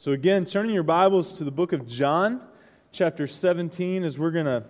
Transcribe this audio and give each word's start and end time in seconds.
So, 0.00 0.12
again, 0.12 0.46
turning 0.46 0.72
your 0.72 0.82
Bibles 0.82 1.34
to 1.34 1.44
the 1.44 1.50
book 1.50 1.74
of 1.74 1.86
John, 1.86 2.40
chapter 2.90 3.26
17, 3.26 4.02
as 4.02 4.18
we're 4.18 4.30
going 4.30 4.46
to 4.46 4.64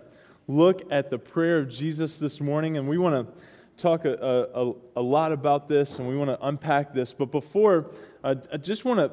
look 0.49 0.81
at 0.91 1.09
the 1.09 1.17
prayer 1.17 1.59
of 1.59 1.69
Jesus 1.69 2.19
this 2.19 2.41
morning. 2.41 2.75
And 2.75 2.85
we 2.85 2.97
want 2.97 3.15
to 3.15 3.33
talk 3.81 4.03
a, 4.03 4.49
a, 4.53 4.73
a, 4.97 5.01
lot 5.01 5.31
about 5.31 5.69
this 5.69 5.99
and 5.99 6.07
we 6.09 6.17
want 6.17 6.31
to 6.31 6.45
unpack 6.45 6.93
this. 6.93 7.13
But 7.13 7.31
before, 7.31 7.91
I, 8.25 8.33
just 8.57 8.83
want 8.83 8.99
to 8.99 9.09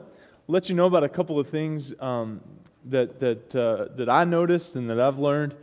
let 0.48 0.68
you 0.68 0.74
know 0.74 0.86
about 0.86 1.04
a 1.04 1.08
couple 1.08 1.38
of 1.38 1.50
things 1.50 1.94
um, 2.00 2.40
that, 2.86 3.20
that, 3.20 3.54
uh, 3.54 3.94
that 3.94 4.08
I 4.08 4.24
noticed 4.24 4.74
and 4.74 4.90
that 4.90 4.98
I've 4.98 5.20
learned 5.20 5.54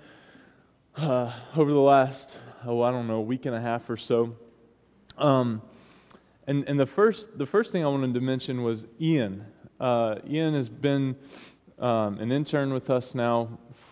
uh, 0.95 1.33
over 1.57 1.69
the 1.69 1.77
last, 1.77 2.39
oh, 2.65 2.81
I 2.81 2.91
don't 2.91 3.07
know, 3.07 3.19
week 3.19 3.45
and 3.45 3.57
a 3.57 3.61
half 3.61 3.89
or 3.89 3.97
so. 3.97 4.37
Um, 5.17 5.61
and, 6.47 6.63
and 6.69 6.79
the, 6.79 6.85
first, 6.85 7.37
the 7.37 7.45
first 7.45 7.73
thing 7.73 7.83
I 7.83 7.89
wanted 7.89 8.13
to 8.13 8.21
mention 8.21 8.63
was 8.63 8.85
Ian. 9.01 9.47
Uh, 9.79 10.15
Ian 10.27 10.53
has 10.53 10.69
been 10.69 11.15
um, 11.79 12.19
an 12.19 12.31
intern 12.31 12.73
with 12.73 12.89
us 12.89 13.13
now 13.13 13.49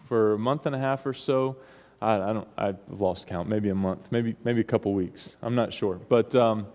for 0.08 0.34
a 0.34 0.40
month 0.40 0.66
and 0.66 0.76
a 0.76 0.80
half 0.80 1.06
or 1.06 1.14
so. 1.14 1.58
I, 2.02 2.16
I, 2.16 2.34
don't. 2.34 2.48
I've 2.58 2.78
lost 2.90 3.28
count. 3.28 3.50
Maybe 3.50 3.70
a 3.70 3.76
month. 3.76 4.12
Maybe 4.12 4.36
maybe 4.44 4.62
a 4.62 4.66
couple 4.66 4.94
weeks. 4.94 5.36
I'm 5.42 5.56
not 5.56 5.74
sure. 5.74 5.96
But 5.96 6.36
um, 6.36 6.68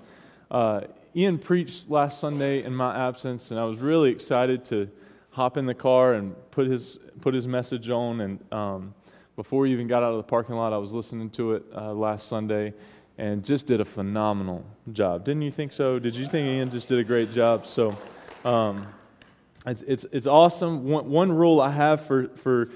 uh, 0.50 0.82
Ian 1.14 1.38
preached 1.38 1.90
last 1.90 2.20
Sunday 2.20 2.62
in 2.64 2.74
my 2.74 3.08
absence, 3.08 3.50
and 3.50 3.60
I 3.60 3.64
was 3.64 3.78
really 3.78 4.10
excited 4.10 4.64
to 4.66 4.88
hop 5.30 5.56
in 5.56 5.66
the 5.66 5.74
car 5.74 6.14
and 6.14 6.34
put 6.50 6.66
his 6.66 6.98
put 7.20 7.34
his 7.34 7.46
message 7.46 7.88
on. 7.90 8.20
And 8.20 8.52
um, 8.52 8.94
before 9.36 9.66
he 9.66 9.72
even 9.72 9.86
got 9.86 10.02
out 10.02 10.12
of 10.12 10.18
the 10.18 10.22
parking 10.24 10.56
lot, 10.56 10.72
I 10.72 10.78
was 10.78 10.92
listening 10.92 11.30
to 11.30 11.54
it 11.54 11.64
uh, 11.74 11.92
last 11.92 12.28
Sunday, 12.28 12.74
and 13.16 13.44
just 13.44 13.66
did 13.66 13.80
a 13.80 13.84
phenomenal 13.84 14.64
job. 14.92 15.24
Didn't 15.24 15.42
you 15.42 15.50
think 15.50 15.72
so? 15.72 15.98
Did 15.98 16.14
you 16.14 16.26
think 16.26 16.46
Ian 16.46 16.70
just 16.70 16.88
did 16.88 16.98
a 16.98 17.04
great 17.04 17.30
job? 17.30 17.66
So. 17.66 17.96
Um, 18.44 18.86
it's, 19.66 19.82
it's, 19.82 20.06
it's 20.12 20.26
awesome. 20.26 20.84
One, 20.84 21.10
one 21.10 21.32
rule 21.32 21.60
I 21.60 21.70
have 21.70 22.06
for, 22.06 22.28
for 22.28 22.70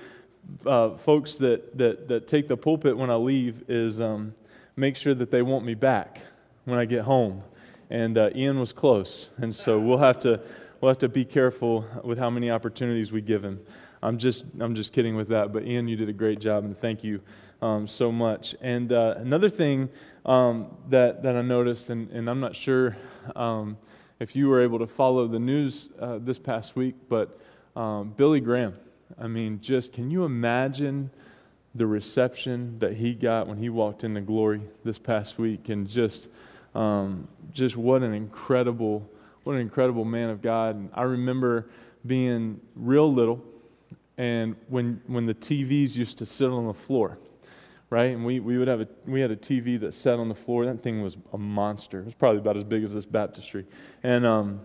uh, 0.66 0.96
folks 0.96 1.36
that, 1.36 1.76
that, 1.78 2.08
that 2.08 2.28
take 2.28 2.48
the 2.48 2.56
pulpit 2.56 2.96
when 2.96 3.10
I 3.10 3.14
leave 3.14 3.64
is 3.68 4.00
um, 4.00 4.34
make 4.76 4.96
sure 4.96 5.14
that 5.14 5.30
they 5.30 5.42
want 5.42 5.64
me 5.64 5.74
back 5.74 6.20
when 6.64 6.78
I 6.78 6.84
get 6.84 7.02
home. 7.02 7.42
And 7.90 8.16
uh, 8.16 8.30
Ian 8.34 8.58
was 8.58 8.72
close. 8.72 9.28
And 9.38 9.54
so 9.54 9.78
we'll 9.78 9.98
have, 9.98 10.18
to, 10.20 10.40
we'll 10.80 10.90
have 10.90 10.98
to 10.98 11.08
be 11.08 11.24
careful 11.24 11.86
with 12.02 12.18
how 12.18 12.30
many 12.30 12.50
opportunities 12.50 13.12
we 13.12 13.20
give 13.20 13.44
him. 13.44 13.60
I'm 14.02 14.18
just, 14.18 14.44
I'm 14.58 14.74
just 14.74 14.92
kidding 14.92 15.14
with 15.14 15.28
that. 15.28 15.52
But 15.52 15.64
Ian, 15.64 15.88
you 15.88 15.96
did 15.96 16.08
a 16.08 16.12
great 16.12 16.40
job, 16.40 16.64
and 16.64 16.76
thank 16.76 17.04
you 17.04 17.20
um, 17.60 17.86
so 17.86 18.10
much. 18.10 18.56
And 18.60 18.92
uh, 18.92 19.14
another 19.18 19.48
thing 19.48 19.88
um, 20.26 20.74
that, 20.88 21.22
that 21.22 21.36
I 21.36 21.42
noticed, 21.42 21.90
and, 21.90 22.10
and 22.10 22.28
I'm 22.28 22.40
not 22.40 22.56
sure 22.56 22.96
um, 23.36 23.76
if 24.22 24.36
you 24.36 24.46
were 24.46 24.62
able 24.62 24.78
to 24.78 24.86
follow 24.86 25.26
the 25.26 25.38
news 25.40 25.88
uh, 26.00 26.18
this 26.20 26.38
past 26.38 26.76
week, 26.76 26.94
but 27.08 27.40
um, 27.74 28.14
Billy 28.16 28.38
Graham, 28.38 28.76
I 29.18 29.26
mean, 29.26 29.60
just 29.60 29.92
can 29.92 30.12
you 30.12 30.24
imagine 30.24 31.10
the 31.74 31.88
reception 31.88 32.78
that 32.78 32.92
he 32.92 33.14
got 33.14 33.48
when 33.48 33.58
he 33.58 33.68
walked 33.68 34.04
into 34.04 34.20
glory 34.20 34.62
this 34.84 34.96
past 34.96 35.38
week? 35.38 35.70
And 35.70 35.88
just, 35.88 36.28
um, 36.72 37.26
just 37.52 37.76
what 37.76 38.04
an 38.04 38.14
incredible, 38.14 39.04
what 39.42 39.54
an 39.54 39.60
incredible 39.60 40.04
man 40.04 40.30
of 40.30 40.40
God. 40.40 40.76
And 40.76 40.88
I 40.94 41.02
remember 41.02 41.66
being 42.06 42.60
real 42.76 43.12
little, 43.12 43.42
and 44.18 44.54
when, 44.68 45.00
when 45.08 45.26
the 45.26 45.34
TVs 45.34 45.96
used 45.96 46.18
to 46.18 46.26
sit 46.26 46.48
on 46.48 46.68
the 46.68 46.74
floor 46.74 47.18
right? 47.92 48.12
And 48.12 48.24
we, 48.24 48.40
we 48.40 48.56
would 48.56 48.68
have 48.68 48.80
a, 48.80 48.88
we 49.06 49.20
had 49.20 49.30
a 49.30 49.36
TV 49.36 49.78
that 49.80 49.92
sat 49.92 50.18
on 50.18 50.30
the 50.30 50.34
floor. 50.34 50.64
That 50.64 50.82
thing 50.82 51.02
was 51.02 51.18
a 51.34 51.38
monster. 51.38 52.00
It 52.00 52.06
was 52.06 52.14
probably 52.14 52.38
about 52.38 52.56
as 52.56 52.64
big 52.64 52.82
as 52.84 52.94
this 52.94 53.04
baptistry. 53.04 53.66
And, 54.02 54.24
um, 54.24 54.62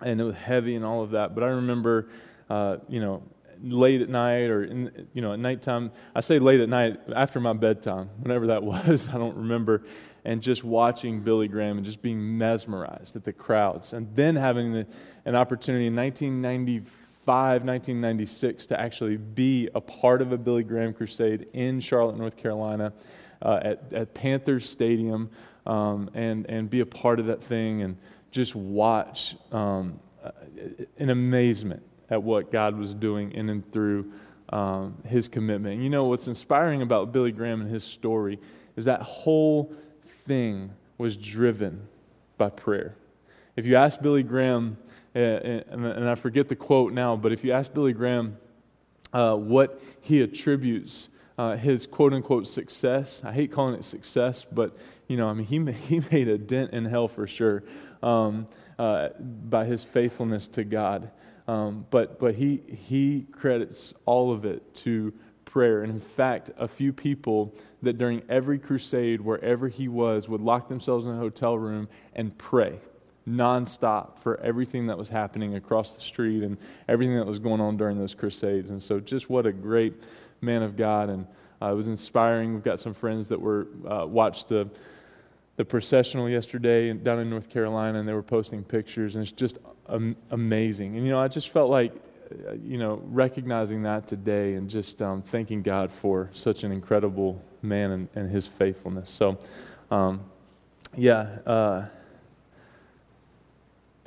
and 0.00 0.20
it 0.20 0.24
was 0.24 0.36
heavy 0.36 0.76
and 0.76 0.84
all 0.84 1.02
of 1.02 1.10
that. 1.10 1.34
But 1.34 1.42
I 1.42 1.48
remember, 1.48 2.10
uh, 2.48 2.76
you 2.88 3.00
know, 3.00 3.24
late 3.60 4.02
at 4.02 4.08
night 4.08 4.50
or, 4.50 4.62
in, 4.62 5.08
you 5.14 5.20
know, 5.20 5.32
at 5.32 5.40
nighttime. 5.40 5.90
I 6.14 6.20
say 6.20 6.38
late 6.38 6.60
at 6.60 6.68
night 6.68 7.00
after 7.16 7.40
my 7.40 7.54
bedtime, 7.54 8.08
whenever 8.20 8.46
that 8.46 8.62
was, 8.62 9.08
I 9.08 9.14
don't 9.14 9.36
remember. 9.36 9.82
And 10.24 10.40
just 10.40 10.62
watching 10.62 11.22
Billy 11.22 11.48
Graham 11.48 11.78
and 11.78 11.84
just 11.84 12.02
being 12.02 12.38
mesmerized 12.38 13.16
at 13.16 13.24
the 13.24 13.32
crowds. 13.32 13.94
And 13.94 14.14
then 14.14 14.36
having 14.36 14.72
the, 14.72 14.86
an 15.24 15.34
opportunity 15.34 15.88
in 15.88 15.96
1994 15.96 17.03
1996, 17.26 18.66
to 18.66 18.80
actually 18.80 19.16
be 19.16 19.68
a 19.74 19.80
part 19.80 20.22
of 20.22 20.32
a 20.32 20.38
Billy 20.38 20.62
Graham 20.62 20.92
crusade 20.92 21.46
in 21.52 21.80
Charlotte, 21.80 22.16
North 22.16 22.36
Carolina, 22.36 22.92
uh, 23.42 23.60
at, 23.62 23.92
at 23.92 24.14
Panthers 24.14 24.68
Stadium, 24.68 25.30
um, 25.66 26.10
and, 26.14 26.46
and 26.48 26.68
be 26.68 26.80
a 26.80 26.86
part 26.86 27.20
of 27.20 27.26
that 27.26 27.42
thing 27.42 27.82
and 27.82 27.96
just 28.30 28.54
watch 28.54 29.36
um, 29.52 30.00
uh, 30.22 30.30
in 30.98 31.10
amazement 31.10 31.82
at 32.10 32.22
what 32.22 32.50
God 32.52 32.76
was 32.76 32.94
doing 32.94 33.32
in 33.32 33.48
and 33.48 33.72
through 33.72 34.12
um, 34.50 34.96
his 35.06 35.28
commitment. 35.28 35.80
You 35.80 35.90
know, 35.90 36.04
what's 36.04 36.26
inspiring 36.26 36.82
about 36.82 37.12
Billy 37.12 37.32
Graham 37.32 37.60
and 37.62 37.70
his 37.70 37.84
story 37.84 38.38
is 38.76 38.84
that 38.86 39.02
whole 39.02 39.74
thing 40.26 40.70
was 40.98 41.16
driven 41.16 41.86
by 42.36 42.50
prayer. 42.50 42.96
If 43.56 43.66
you 43.66 43.76
ask 43.76 44.00
Billy 44.00 44.22
Graham, 44.22 44.76
and 45.14 46.08
I 46.08 46.14
forget 46.14 46.48
the 46.48 46.56
quote 46.56 46.92
now, 46.92 47.16
but 47.16 47.32
if 47.32 47.44
you 47.44 47.52
ask 47.52 47.72
Billy 47.72 47.92
Graham 47.92 48.36
uh, 49.12 49.36
what 49.36 49.80
he 50.00 50.20
attributes 50.22 51.08
uh, 51.36 51.56
his 51.56 51.86
quote 51.86 52.12
unquote 52.12 52.46
success, 52.46 53.22
I 53.24 53.32
hate 53.32 53.52
calling 53.52 53.74
it 53.74 53.84
success, 53.84 54.44
but 54.50 54.76
you 55.08 55.16
know, 55.16 55.28
I 55.28 55.34
mean, 55.34 55.46
he, 55.46 55.58
he 56.00 56.02
made 56.10 56.28
a 56.28 56.38
dent 56.38 56.72
in 56.72 56.84
hell 56.84 57.08
for 57.08 57.26
sure 57.26 57.64
um, 58.02 58.48
uh, 58.78 59.10
by 59.18 59.64
his 59.64 59.84
faithfulness 59.84 60.46
to 60.48 60.64
God. 60.64 61.10
Um, 61.46 61.86
but 61.90 62.18
but 62.18 62.34
he, 62.34 62.62
he 62.88 63.26
credits 63.30 63.92
all 64.06 64.32
of 64.32 64.44
it 64.44 64.74
to 64.76 65.12
prayer. 65.44 65.82
And 65.82 65.92
in 65.92 66.00
fact, 66.00 66.50
a 66.56 66.66
few 66.66 66.92
people 66.92 67.54
that 67.82 67.98
during 67.98 68.22
every 68.28 68.58
crusade, 68.58 69.20
wherever 69.20 69.68
he 69.68 69.86
was, 69.86 70.28
would 70.28 70.40
lock 70.40 70.68
themselves 70.68 71.04
in 71.06 71.12
a 71.12 71.18
hotel 71.18 71.58
room 71.58 71.88
and 72.14 72.36
pray 72.38 72.80
nonstop 73.28 74.18
for 74.18 74.38
everything 74.40 74.86
that 74.86 74.98
was 74.98 75.08
happening 75.08 75.54
across 75.54 75.94
the 75.94 76.00
street 76.00 76.42
and 76.42 76.58
everything 76.88 77.16
that 77.16 77.26
was 77.26 77.38
going 77.38 77.60
on 77.60 77.76
during 77.76 77.98
those 77.98 78.14
crusades. 78.14 78.70
And 78.70 78.80
so, 78.80 79.00
just 79.00 79.30
what 79.30 79.46
a 79.46 79.52
great 79.52 79.94
man 80.40 80.62
of 80.62 80.76
God. 80.76 81.08
And 81.08 81.26
uh, 81.62 81.72
it 81.72 81.74
was 81.74 81.86
inspiring. 81.86 82.54
We've 82.54 82.64
got 82.64 82.80
some 82.80 82.94
friends 82.94 83.28
that 83.28 83.40
were 83.40 83.68
uh, 83.88 84.06
watched 84.06 84.48
the 84.48 84.68
the 85.56 85.64
processional 85.64 86.28
yesterday 86.28 86.92
down 86.92 87.20
in 87.20 87.30
North 87.30 87.48
Carolina, 87.48 88.00
and 88.00 88.08
they 88.08 88.12
were 88.12 88.22
posting 88.22 88.64
pictures, 88.64 89.14
and 89.14 89.22
it's 89.22 89.32
just 89.32 89.58
amazing. 90.30 90.96
And 90.96 91.04
you 91.06 91.12
know, 91.12 91.20
I 91.20 91.28
just 91.28 91.50
felt 91.50 91.70
like, 91.70 91.92
uh, 92.48 92.54
you 92.54 92.76
know, 92.76 93.00
recognizing 93.04 93.82
that 93.84 94.06
today, 94.06 94.54
and 94.54 94.68
just 94.68 95.00
um, 95.00 95.22
thanking 95.22 95.62
God 95.62 95.92
for 95.92 96.30
such 96.32 96.64
an 96.64 96.72
incredible 96.72 97.40
man 97.62 97.92
and, 97.92 98.08
and 98.16 98.30
his 98.30 98.46
faithfulness. 98.46 99.08
So, 99.10 99.38
um, 99.90 100.22
yeah. 100.96 101.38
Uh, 101.46 101.86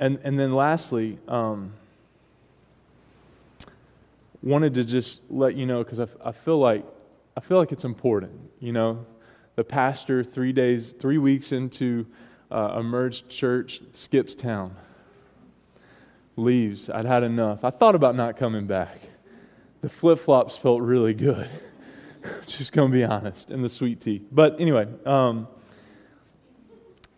and, 0.00 0.18
and 0.22 0.38
then 0.38 0.54
lastly, 0.54 1.18
um, 1.26 1.72
wanted 4.42 4.74
to 4.74 4.84
just 4.84 5.20
let 5.30 5.56
you 5.56 5.66
know 5.66 5.82
because 5.82 6.00
I, 6.00 6.06
I 6.24 6.32
feel 6.32 6.58
like 6.58 6.84
I 7.36 7.40
feel 7.40 7.58
like 7.58 7.72
it's 7.72 7.84
important. 7.84 8.32
You 8.60 8.72
know, 8.72 9.06
the 9.56 9.64
pastor 9.64 10.24
three 10.24 10.52
days, 10.52 10.90
three 10.90 11.18
weeks 11.18 11.52
into 11.52 12.06
uh, 12.50 12.72
a 12.74 12.82
merged 12.82 13.28
church 13.28 13.80
skips 13.92 14.34
town, 14.34 14.74
leaves. 16.36 16.90
I'd 16.90 17.06
had 17.06 17.22
enough. 17.22 17.64
I 17.64 17.70
thought 17.70 17.94
about 17.94 18.16
not 18.16 18.36
coming 18.36 18.66
back. 18.66 19.00
The 19.80 19.88
flip 19.88 20.18
flops 20.18 20.56
felt 20.56 20.82
really 20.82 21.14
good. 21.14 21.48
just 22.46 22.72
gonna 22.72 22.92
be 22.92 23.04
honest, 23.04 23.50
and 23.50 23.62
the 23.62 23.68
sweet 23.68 24.00
tea. 24.00 24.22
But 24.30 24.60
anyway. 24.60 24.86
Um, 25.04 25.48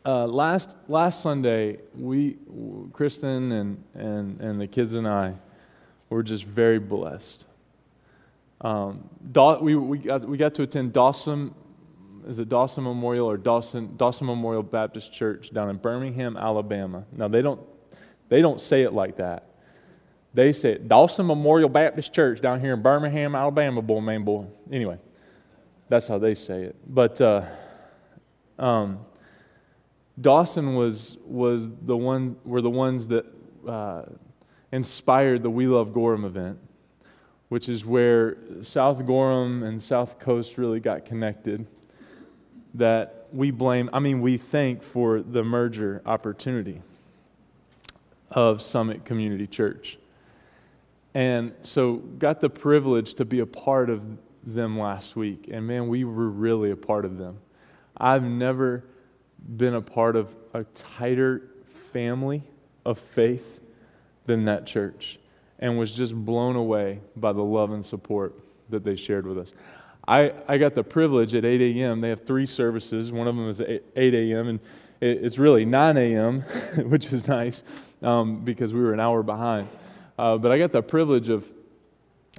uh, 0.05 0.27
last 0.27 0.77
last 0.89 1.23
Sunday, 1.23 1.79
we 1.95 2.39
Kristen 2.93 3.53
and, 3.53 3.85
and 3.95 4.41
and 4.41 4.61
the 4.61 4.67
kids 4.67 4.95
and 4.95 5.07
I 5.07 5.35
were 6.09 6.23
just 6.23 6.45
very 6.45 6.79
blessed. 6.79 7.47
Um, 8.63 9.09
we 9.61 9.77
we 9.77 9.99
got 9.99 10.29
we 10.29 10.37
got 10.37 10.55
to 10.55 10.63
attend 10.63 10.93
Dawson. 10.93 11.55
Is 12.27 12.39
it 12.39 12.49
Dawson 12.49 12.85
Memorial 12.85 13.29
or 13.29 13.37
Dawson 13.37 13.97
Dawson 13.97 14.27
Memorial 14.27 14.63
Baptist 14.63 15.13
Church 15.13 15.53
down 15.53 15.71
in 15.71 15.77
Birmingham, 15.77 16.37
Alabama? 16.37 17.05
Now 17.13 17.29
they 17.29 17.43
don't 17.43 17.61
they 18.29 18.41
don't 18.41 18.61
say 18.61 18.83
it 18.83 18.93
like 18.93 19.17
that. 19.17 19.47
They 20.33 20.53
say 20.53 20.73
it, 20.73 20.89
Dawson 20.89 21.27
Memorial 21.27 21.69
Baptist 21.69 22.13
Church 22.13 22.41
down 22.41 22.61
here 22.61 22.75
in 22.75 22.83
Birmingham, 22.83 23.35
Alabama, 23.35 23.83
boy, 23.83 24.01
man, 24.01 24.23
boy. 24.23 24.47
Anyway, 24.71 24.99
that's 25.89 26.07
how 26.07 26.19
they 26.19 26.35
say 26.35 26.63
it. 26.63 26.77
But 26.87 27.21
uh, 27.21 27.43
um, 28.57 29.01
Dawson 30.19 30.75
was, 30.75 31.17
was 31.25 31.69
the 31.83 31.97
one, 31.97 32.37
were 32.45 32.63
the 32.63 32.71
ones 32.71 33.09
that 33.09 33.27
uh, 33.69 34.03
inspired 34.73 35.43
the 35.43 35.51
We 35.51 35.67
Love 35.67 35.93
Gorham 35.93 36.25
event, 36.25 36.59
which 37.49 37.69
is 37.69 37.85
where 37.85 38.37
South 38.63 39.05
Gorham 39.07 39.63
and 39.63 39.83
South 39.83 40.19
Coast 40.19 40.57
really 40.59 40.81
got 40.81 41.05
connected. 41.05 41.67
That 42.75 43.27
we 43.33 43.51
blame, 43.51 43.91
I 43.93 43.99
mean, 43.99 44.21
we 44.21 44.39
thank 44.39 44.83
for 44.83 45.23
the 45.23 45.43
merger 45.43 46.03
opportunity 46.07 46.83
of 48.31 48.63
Summit 48.63 49.05
Community 49.05 49.47
Church. 49.47 49.99
And 51.15 51.53
so 51.63 51.97
got 51.97 52.39
the 52.41 52.49
privilege 52.49 53.15
to 53.15 53.25
be 53.25 53.41
a 53.41 53.47
part 53.47 53.91
of 53.91 54.03
them 54.45 54.79
last 54.79 55.17
week. 55.17 55.49
And 55.51 55.67
man, 55.67 55.89
we 55.89 56.05
were 56.05 56.31
really 56.31 56.71
a 56.71 56.77
part 56.77 57.05
of 57.05 57.19
them. 57.19 57.39
I've 57.97 58.23
never 58.23 58.85
been 59.57 59.75
a 59.75 59.83
part 59.83 60.17
of 60.17 60.35
a 60.55 60.65
tighter 60.65 61.43
family 61.93 62.43
of 62.85 62.99
faith 62.99 63.61
than 64.27 64.45
that 64.45 64.67
church 64.67 65.19
and 65.59 65.79
was 65.79 65.93
just 65.95 66.15
blown 66.15 66.57
away 66.57 67.01
by 67.17 67.33
the 67.33 67.43
love 67.43 67.73
and 67.73 67.85
support 67.85 68.39
that 68.71 68.85
they 68.85 68.97
shared 68.97 69.27
with 69.27 69.39
us. 69.39 69.53
I, 70.09 70.33
I 70.49 70.59
got 70.59 70.75
the 70.75 70.83
privilege 70.83 71.35
at 71.35 71.45
8 71.45 71.77
a.m. 71.77 72.01
They 72.01 72.09
have 72.09 72.25
three 72.27 72.47
services. 72.47 73.13
One 73.13 73.29
of 73.29 73.37
them 73.37 73.49
is 73.49 73.61
8 73.61 73.83
a.m., 73.97 74.49
and 74.49 74.61
it's 75.01 75.39
really 75.39 75.65
9 75.65 75.97
a.m., 75.97 76.41
which 76.89 77.13
is 77.13 77.29
nice 77.29 77.63
um, 78.03 78.45
because 78.45 78.73
we 78.75 78.81
were 78.81 78.93
an 78.93 79.01
hour 79.01 79.23
behind. 79.23 79.69
Uh, 80.19 80.37
but 80.39 80.51
I 80.51 80.59
got 80.59 80.73
the 80.73 80.83
privilege 80.83 81.29
of, 81.29 81.51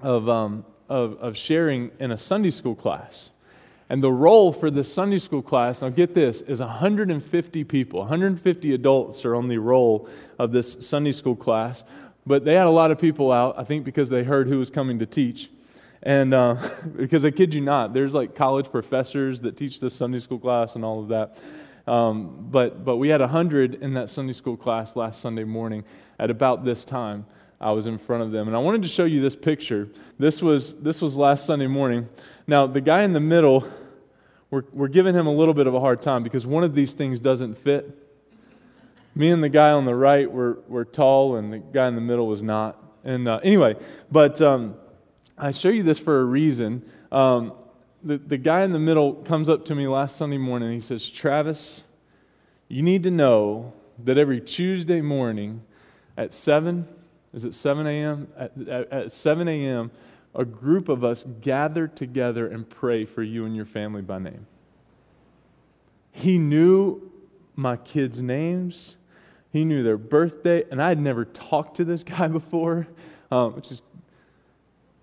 of, 0.02 0.28
um, 0.28 0.66
of, 0.90 1.18
of 1.20 1.38
sharing 1.38 1.92
in 2.00 2.12
a 2.12 2.18
Sunday 2.18 2.52
school 2.52 2.76
class. 2.76 3.30
And 3.92 4.02
the 4.02 4.10
roll 4.10 4.54
for 4.54 4.72
this 4.72 4.92
Sunday 4.92 5.18
school 5.18 5.42
class, 5.42 5.82
now 5.82 5.90
get 5.90 6.16
this, 6.16 6.40
is 6.40 6.62
150 6.62 7.64
people. 7.66 8.00
150 8.00 8.74
adults 8.74 9.26
are 9.26 9.36
on 9.36 9.50
the 9.50 9.58
roll 9.58 10.08
of 10.40 10.54
this 10.54 10.78
Sunday 10.80 11.12
school 11.12 11.36
class. 11.36 11.84
But 12.26 12.46
they 12.46 12.54
had 12.54 12.68
a 12.68 12.72
lot 12.72 12.92
of 12.92 13.00
people 13.00 13.34
out, 13.34 13.60
I 13.60 13.66
think 13.66 13.84
because 13.84 14.08
they 14.08 14.24
heard 14.24 14.48
who 14.48 14.60
was 14.60 14.70
coming 14.70 15.00
to 15.00 15.06
teach. 15.06 15.52
And 16.04 16.34
uh, 16.34 16.56
because 16.96 17.26
I 17.26 17.32
kid 17.32 17.54
you 17.54 17.60
not, 17.60 17.94
there's 17.94 18.14
like 18.14 18.34
college 18.34 18.72
professors 18.72 19.42
that 19.42 19.58
teach 19.58 19.82
this 19.82 19.94
Sunday 19.94 20.20
school 20.20 20.40
class 20.40 20.78
and 20.78 20.86
all 20.86 21.02
of 21.02 21.10
that. 21.10 21.38
Um, 21.86 22.48
but, 22.50 22.86
but 22.86 22.96
we 22.96 23.10
had 23.10 23.20
100 23.20 23.84
in 23.84 23.96
that 23.96 24.10
Sunday 24.10 24.32
school 24.32 24.56
class 24.56 24.96
last 24.96 25.20
Sunday 25.20 25.44
morning 25.44 25.84
at 26.18 26.30
about 26.30 26.64
this 26.64 26.86
time. 26.86 27.26
I 27.60 27.72
was 27.72 27.88
in 27.88 27.98
front 27.98 28.24
of 28.24 28.32
them. 28.32 28.48
And 28.48 28.56
I 28.56 28.60
wanted 28.60 28.84
to 28.84 28.88
show 28.88 29.04
you 29.04 29.22
this 29.22 29.36
picture. 29.36 29.90
This 30.18 30.42
was, 30.42 30.76
this 30.76 31.02
was 31.02 31.18
last 31.18 31.46
Sunday 31.46 31.68
morning. 31.68 32.08
Now, 32.48 32.66
the 32.68 32.82
guy 32.82 33.04
in 33.04 33.12
the 33.14 33.20
middle, 33.20 33.70
we're, 34.52 34.64
we're 34.74 34.90
giving 34.90 35.16
him 35.16 35.26
a 35.28 35.34
little 35.34 35.54
bit 35.54 35.66
of 35.66 35.74
a 35.74 35.80
hard 35.80 36.02
time 36.02 36.24
because 36.24 36.46
one 36.46 36.64
of 36.64 36.76
these 36.76 36.94
things 36.94 37.20
doesn't 37.20 37.58
fit. 37.58 37.98
Me 39.16 39.32
and 39.32 39.44
the 39.44 39.50
guy 39.50 39.72
on 39.72 39.86
the 39.86 39.96
right 39.96 40.30
were, 40.32 40.60
were 40.68 40.86
tall, 40.86 41.38
and 41.38 41.52
the 41.52 41.58
guy 41.58 41.88
in 41.88 41.96
the 41.96 42.02
middle 42.02 42.28
was 42.28 42.42
not. 42.42 42.78
And 43.04 43.28
uh, 43.28 43.40
anyway, 43.44 43.76
but 44.12 44.42
um, 44.42 44.76
I 45.38 45.52
show 45.52 45.70
you 45.70 45.84
this 45.84 45.98
for 45.98 46.20
a 46.20 46.26
reason. 46.26 46.84
Um, 47.12 47.54
the, 48.04 48.18
the 48.18 48.38
guy 48.38 48.64
in 48.64 48.74
the 48.74 48.80
middle 48.80 49.16
comes 49.16 49.50
up 49.50 49.66
to 49.66 49.76
me 49.76 49.88
last 49.88 50.18
Sunday 50.18 50.38
morning 50.38 50.70
and 50.70 50.76
he 50.76 50.82
says, 50.82 51.10
Travis, 51.10 51.84
you 52.68 52.82
need 52.82 53.04
to 53.04 53.12
know 53.12 53.74
that 54.04 54.18
every 54.18 54.42
Tuesday 54.42 55.02
morning 55.02 55.62
at 56.18 56.34
7, 56.34 56.88
is 57.34 57.46
it 57.46 57.54
7 57.54 57.88
a.m.? 57.88 58.28
At, 58.38 58.52
at, 58.68 58.92
at 58.92 59.14
7 59.14 59.48
a.m., 59.48 59.92
a 60.34 60.46
group 60.46 60.90
of 60.90 61.04
us 61.04 61.26
gather 61.42 61.88
together 61.88 62.48
and 62.48 62.70
pray 62.70 63.06
for 63.06 63.22
you 63.22 63.46
and 63.46 63.56
your 63.56 63.66
family 63.66 64.02
by 64.02 64.20
name. 64.20 64.48
He 66.12 66.38
knew 66.38 67.12
my 67.56 67.78
kids' 67.78 68.22
names. 68.22 68.96
He 69.52 69.66
knew 69.66 69.84
their 69.84 69.98
birthday, 69.98 70.64
and 70.72 70.82
I 70.82 70.90
had 70.90 71.00
never 71.00 71.26
talked 71.26 71.78
to 71.78 71.86
this 71.86 72.04
guy 72.06 72.28
before, 72.28 72.88
um, 73.30 73.56
which 73.56 73.72
is, 73.72 73.82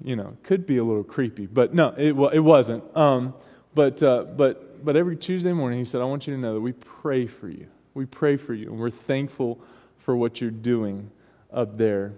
you 0.03 0.17
know, 0.17 0.37
could 0.43 0.65
be 0.67 0.79
a 0.79 0.85
little 0.85 1.05
creepy, 1.05 1.47
but 1.47 1.75
no, 1.75 1.89
it, 1.97 2.15
it 2.35 2.41
wasn't. 2.41 2.85
Um, 2.97 3.35
but, 3.75 4.03
uh, 4.03 4.25
but, 4.25 4.85
but 4.85 4.97
every 4.97 5.17
Tuesday 5.17 5.53
morning, 5.53 5.79
he 5.79 5.85
said, 5.85 6.01
I 6.01 6.05
want 6.05 6.27
you 6.27 6.35
to 6.35 6.41
know 6.41 6.55
that 6.55 6.61
we 6.61 6.73
pray 6.73 7.27
for 7.27 7.49
you. 7.49 7.67
We 7.95 8.07
pray 8.07 8.37
for 8.37 8.55
you, 8.55 8.71
and 8.71 8.79
we're 8.79 8.91
thankful 8.91 9.61
for 9.99 10.17
what 10.17 10.41
you're 10.41 10.51
doing 10.51 11.11
up 11.53 11.77
there 11.77 12.15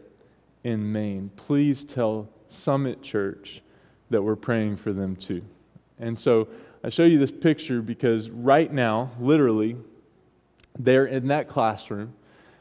in 0.63 0.93
Maine. 0.93 1.31
Please 1.37 1.85
tell 1.85 2.29
Summit 2.53 3.03
Church 3.03 3.63
that 4.11 4.23
we're 4.23 4.37
praying 4.37 4.77
for 4.77 4.93
them 4.93 5.17
too. 5.17 5.43
And 5.99 6.19
so 6.19 6.49
I 6.83 6.89
show 6.89 7.05
you 7.05 7.19
this 7.19 7.31
picture 7.31 7.83
because 7.83 8.31
right 8.31 8.73
now, 8.73 9.11
literally, 9.21 9.77
they're 10.79 11.07
in 11.07 11.29
that 11.29 11.49
classroom 11.49 12.15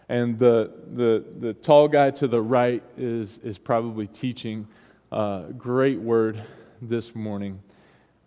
and 0.09 0.39
the, 0.39 0.71
the, 0.95 1.23
the 1.39 1.53
tall 1.53 1.87
guy 1.87 2.09
to 2.09 2.27
the 2.27 2.41
right 2.41 2.83
is, 2.97 3.37
is 3.43 3.59
probably 3.59 4.07
teaching 4.07 4.67
a 5.11 5.45
great 5.55 5.99
word 5.99 6.43
this 6.81 7.15
morning, 7.15 7.59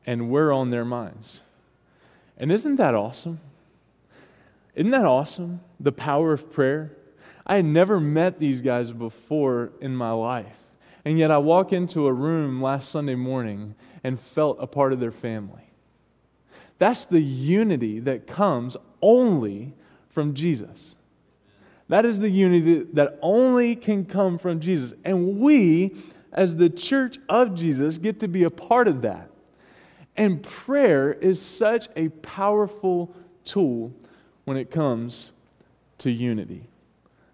and 0.07 0.31
we're 0.31 0.53
on 0.53 0.71
their 0.71 0.85
minds. 0.85 1.41
And 2.39 2.53
isn't 2.53 2.77
that 2.77 2.95
awesome? 2.95 3.41
Isn't 4.77 4.93
that 4.93 5.05
awesome? 5.05 5.61
The 5.81 5.93
power 5.93 6.33
of 6.33 6.53
prayer. 6.53 6.93
I 7.45 7.57
had 7.57 7.65
never 7.65 7.99
met 7.99 8.39
these 8.39 8.61
guys 8.61 8.93
before 8.93 9.73
in 9.81 9.95
my 9.97 10.13
life. 10.13 10.59
And 11.05 11.19
yet 11.19 11.31
I 11.31 11.39
walk 11.39 11.73
into 11.73 12.07
a 12.07 12.13
room 12.13 12.63
last 12.63 12.91
Sunday 12.91 13.15
morning 13.15 13.75
and 14.05 14.19
felt 14.19 14.59
a 14.61 14.67
part 14.67 14.93
of 14.93 15.01
their 15.01 15.11
family. 15.11 15.71
That's 16.79 17.07
the 17.07 17.21
unity 17.21 18.01
that 18.01 18.27
comes 18.27 18.77
only 19.01 19.75
from 20.11 20.35
Jesus. 20.35 20.97
That 21.89 22.07
is 22.07 22.19
the 22.19 22.31
unity 22.31 22.87
that 22.95 23.19
only 23.21 23.77
can 23.77 24.05
come 24.05 24.39
from 24.39 24.61
Jesus. 24.61 24.95
And 25.05 25.39
we, 25.39 25.97
as 26.33 26.57
the 26.57 26.71
church 26.71 27.19
of 27.29 27.55
Jesus, 27.55 27.99
get 27.99 28.21
to 28.21 28.29
be 28.29 28.45
a 28.45 28.51
part 28.51 28.89
of 28.89 29.03
that. 29.03 29.29
And 30.17 30.43
prayer 30.43 31.13
is 31.13 31.41
such 31.41 31.89
a 31.97 32.09
powerful 32.09 33.15
tool 33.45 33.93
when 34.45 34.57
it 34.57 34.71
comes 34.71 35.33
to 35.99 36.11
unity. 36.11 36.69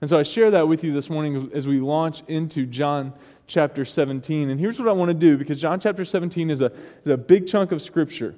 And 0.01 0.09
so 0.09 0.19
I 0.19 0.23
share 0.23 0.51
that 0.53 0.69
with 0.69 0.85
you 0.85 0.93
this 0.93 1.11
morning 1.11 1.51
as 1.55 1.67
we 1.67 1.81
launch 1.81 2.23
into 2.29 2.67
John 2.67 3.13
chapter 3.49 3.85
17. 3.85 4.51
And 4.51 4.61
here's 4.61 4.79
what 4.79 4.87
I 4.87 4.93
want 4.93 5.09
to 5.09 5.15
do 5.15 5.37
because 5.37 5.61
John 5.61 5.81
chapter 5.81 6.05
17 6.05 6.51
is 6.51 6.63
a, 6.63 6.67
is 7.05 7.11
a 7.11 7.17
big 7.17 7.49
chunk 7.49 7.73
of 7.73 7.83
scripture. 7.83 8.37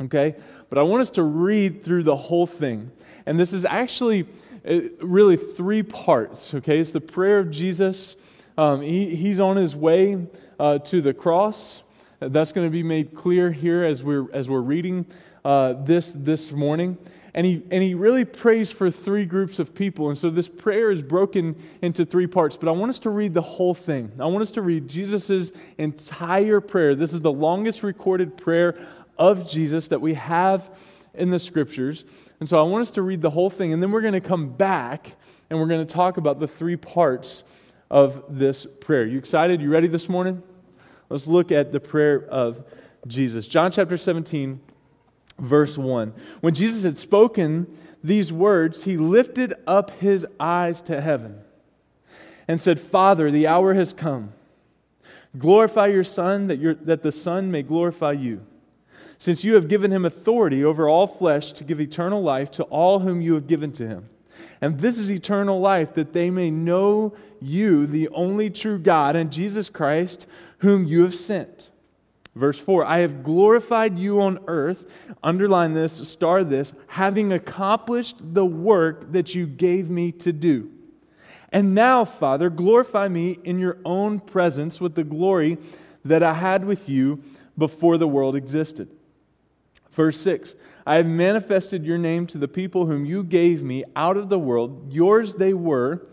Okay? 0.00 0.34
But 0.70 0.78
I 0.78 0.82
want 0.82 1.02
us 1.02 1.10
to 1.10 1.22
read 1.22 1.84
through 1.84 2.04
the 2.04 2.16
whole 2.16 2.46
thing. 2.46 2.90
And 3.26 3.38
this 3.38 3.52
is 3.52 3.66
actually 3.66 4.26
really 4.64 5.36
three 5.36 5.82
parts, 5.82 6.54
okay? 6.54 6.78
It's 6.78 6.92
the 6.92 7.00
prayer 7.00 7.40
of 7.40 7.50
Jesus. 7.50 8.16
Um, 8.56 8.80
he, 8.80 9.14
he's 9.16 9.40
on 9.40 9.56
his 9.56 9.74
way 9.74 10.26
uh, 10.58 10.78
to 10.78 11.02
the 11.02 11.12
cross. 11.12 11.82
That's 12.20 12.52
going 12.52 12.66
to 12.66 12.70
be 12.70 12.82
made 12.82 13.14
clear 13.14 13.50
here 13.50 13.84
as 13.84 14.02
we're, 14.02 14.32
as 14.32 14.48
we're 14.48 14.60
reading 14.60 15.06
uh, 15.44 15.74
this 15.84 16.12
this 16.12 16.52
morning. 16.52 16.96
And 17.34 17.46
he, 17.46 17.62
and 17.70 17.82
he 17.82 17.94
really 17.94 18.26
prays 18.26 18.70
for 18.70 18.90
three 18.90 19.24
groups 19.24 19.58
of 19.58 19.74
people. 19.74 20.10
And 20.10 20.18
so 20.18 20.28
this 20.28 20.48
prayer 20.48 20.90
is 20.90 21.02
broken 21.02 21.56
into 21.80 22.04
three 22.04 22.26
parts. 22.26 22.56
But 22.56 22.68
I 22.68 22.72
want 22.72 22.90
us 22.90 22.98
to 23.00 23.10
read 23.10 23.32
the 23.32 23.42
whole 23.42 23.72
thing. 23.72 24.12
I 24.20 24.26
want 24.26 24.42
us 24.42 24.50
to 24.52 24.62
read 24.62 24.86
Jesus' 24.86 25.50
entire 25.78 26.60
prayer. 26.60 26.94
This 26.94 27.14
is 27.14 27.22
the 27.22 27.32
longest 27.32 27.82
recorded 27.82 28.36
prayer 28.36 28.76
of 29.16 29.48
Jesus 29.48 29.88
that 29.88 30.00
we 30.00 30.14
have 30.14 30.70
in 31.14 31.30
the 31.30 31.38
scriptures. 31.38 32.04
And 32.40 32.48
so 32.48 32.58
I 32.58 32.62
want 32.62 32.82
us 32.82 32.90
to 32.92 33.02
read 33.02 33.22
the 33.22 33.30
whole 33.30 33.50
thing, 33.50 33.72
and 33.72 33.82
then 33.82 33.92
we're 33.92 34.00
going 34.00 34.14
to 34.14 34.20
come 34.20 34.50
back 34.50 35.14
and 35.48 35.58
we're 35.58 35.66
going 35.66 35.86
to 35.86 35.92
talk 35.92 36.16
about 36.16 36.40
the 36.40 36.48
three 36.48 36.76
parts 36.76 37.44
of 37.90 38.24
this 38.28 38.66
prayer. 38.80 39.04
You 39.04 39.18
excited? 39.18 39.60
You 39.60 39.70
ready 39.70 39.86
this 39.86 40.08
morning? 40.08 40.42
Let's 41.10 41.26
look 41.26 41.52
at 41.52 41.72
the 41.72 41.80
prayer 41.80 42.24
of 42.24 42.64
Jesus. 43.06 43.46
John 43.46 43.70
chapter 43.70 43.98
17, 43.98 44.60
verse 45.38 45.76
1. 45.76 46.12
When 46.40 46.54
Jesus 46.54 46.82
had 46.82 46.96
spoken 46.96 47.66
these 48.02 48.32
words, 48.32 48.84
he 48.84 48.96
lifted 48.96 49.54
up 49.66 49.90
his 50.00 50.26
eyes 50.40 50.82
to 50.82 51.00
heaven 51.00 51.40
and 52.48 52.60
said, 52.60 52.80
Father, 52.80 53.30
the 53.30 53.46
hour 53.46 53.74
has 53.74 53.92
come. 53.92 54.32
Glorify 55.38 55.86
your 55.86 56.04
Son, 56.04 56.48
that, 56.48 56.58
your, 56.58 56.74
that 56.74 57.02
the 57.02 57.12
Son 57.12 57.50
may 57.50 57.62
glorify 57.62 58.12
you 58.12 58.44
since 59.22 59.44
you 59.44 59.54
have 59.54 59.68
given 59.68 59.92
him 59.92 60.04
authority 60.04 60.64
over 60.64 60.88
all 60.88 61.06
flesh 61.06 61.52
to 61.52 61.62
give 61.62 61.80
eternal 61.80 62.20
life 62.20 62.50
to 62.50 62.64
all 62.64 62.98
whom 62.98 63.20
you 63.20 63.34
have 63.34 63.46
given 63.46 63.70
to 63.70 63.86
him. 63.86 64.08
And 64.60 64.80
this 64.80 64.98
is 64.98 65.12
eternal 65.12 65.60
life, 65.60 65.94
that 65.94 66.12
they 66.12 66.28
may 66.28 66.50
know 66.50 67.14
you, 67.40 67.86
the 67.86 68.08
only 68.08 68.50
true 68.50 68.80
God, 68.80 69.14
and 69.14 69.30
Jesus 69.30 69.68
Christ, 69.68 70.26
whom 70.58 70.86
you 70.86 71.02
have 71.02 71.14
sent. 71.14 71.70
Verse 72.34 72.58
4 72.58 72.84
I 72.84 72.98
have 72.98 73.22
glorified 73.22 73.98
you 73.98 74.20
on 74.20 74.38
earth, 74.46 74.90
underline 75.22 75.74
this, 75.74 76.08
star 76.08 76.44
this, 76.44 76.72
having 76.88 77.32
accomplished 77.32 78.16
the 78.20 78.46
work 78.46 79.12
that 79.12 79.34
you 79.34 79.46
gave 79.46 79.90
me 79.90 80.12
to 80.12 80.32
do. 80.32 80.70
And 81.50 81.74
now, 81.74 82.06
Father, 82.06 82.48
glorify 82.48 83.08
me 83.08 83.38
in 83.44 83.58
your 83.58 83.76
own 83.84 84.20
presence 84.20 84.80
with 84.80 84.94
the 84.94 85.04
glory 85.04 85.58
that 86.04 86.22
I 86.22 86.32
had 86.32 86.64
with 86.64 86.88
you 86.88 87.22
before 87.58 87.98
the 87.98 88.08
world 88.08 88.34
existed. 88.34 88.88
Verse 89.90 90.18
6 90.20 90.54
I 90.86 90.96
have 90.96 91.06
manifested 91.06 91.84
your 91.84 91.98
name 91.98 92.26
to 92.28 92.38
the 92.38 92.48
people 92.48 92.86
whom 92.86 93.04
you 93.04 93.22
gave 93.22 93.62
me 93.62 93.84
out 93.94 94.16
of 94.16 94.30
the 94.30 94.38
world. 94.38 94.90
Yours 94.92 95.36
they 95.36 95.52
were, 95.52 96.06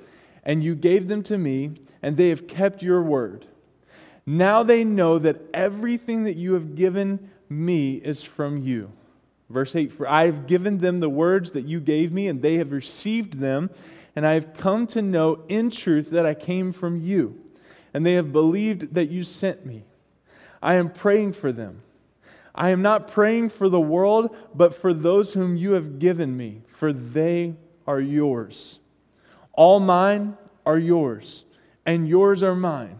and 0.44 0.64
you 0.64 0.76
gave 0.76 1.08
them 1.08 1.24
to 1.24 1.38
me, 1.38 1.72
and 2.04 2.18
they 2.18 2.30
have 2.30 2.48
kept 2.48 2.84
your 2.84 3.02
word. 3.02 3.48
Now 4.26 4.64
they 4.64 4.84
know 4.84 5.20
that 5.20 5.42
everything 5.54 6.24
that 6.26 6.36
you 6.36 6.54
have 6.54 6.76
given 6.76 7.30
me 7.50 7.96
is 7.96 8.22
from 8.22 8.58
you. 8.58 8.92
Verse 9.50 9.76
8 9.76 9.92
For 9.92 10.08
I 10.08 10.26
have 10.26 10.48
given 10.48 10.80
them 10.80 11.00
the 11.00 11.10
words 11.10 11.54
that 11.54 11.66
you 11.66 11.80
gave 11.80 12.12
me, 12.12 12.28
and 12.28 12.42
they 12.42 12.58
have 12.58 12.72
received 12.72 13.40
them, 13.40 13.70
and 14.16 14.26
I 14.26 14.34
have 14.34 14.54
come 14.54 14.86
to 14.88 15.02
know 15.02 15.44
in 15.48 15.70
truth 15.70 16.12
that 16.12 16.26
I 16.26 16.34
came 16.34 16.72
from 16.72 16.98
you 16.98 17.40
and 17.94 18.06
they 18.06 18.14
have 18.14 18.32
believed 18.32 18.94
that 18.94 19.10
you 19.10 19.24
sent 19.24 19.66
me. 19.66 19.84
I 20.62 20.76
am 20.76 20.92
praying 20.92 21.34
for 21.34 21.52
them. 21.52 21.82
I 22.54 22.70
am 22.70 22.82
not 22.82 23.08
praying 23.08 23.50
for 23.50 23.70
the 23.70 23.80
world, 23.80 24.36
but 24.54 24.76
for 24.76 24.94
those 24.94 25.34
whom 25.34 25.56
you 25.56 25.72
have 25.72 26.00
given 26.00 26.36
me, 26.36 26.62
for 26.68 26.92
they 26.92 27.56
are 27.88 28.02
yours. 28.02 28.80
All 29.54 29.80
mine 29.80 30.38
are 30.66 30.78
yours, 30.78 31.46
and 31.86 32.08
yours 32.08 32.44
are 32.44 32.56
mine, 32.56 33.00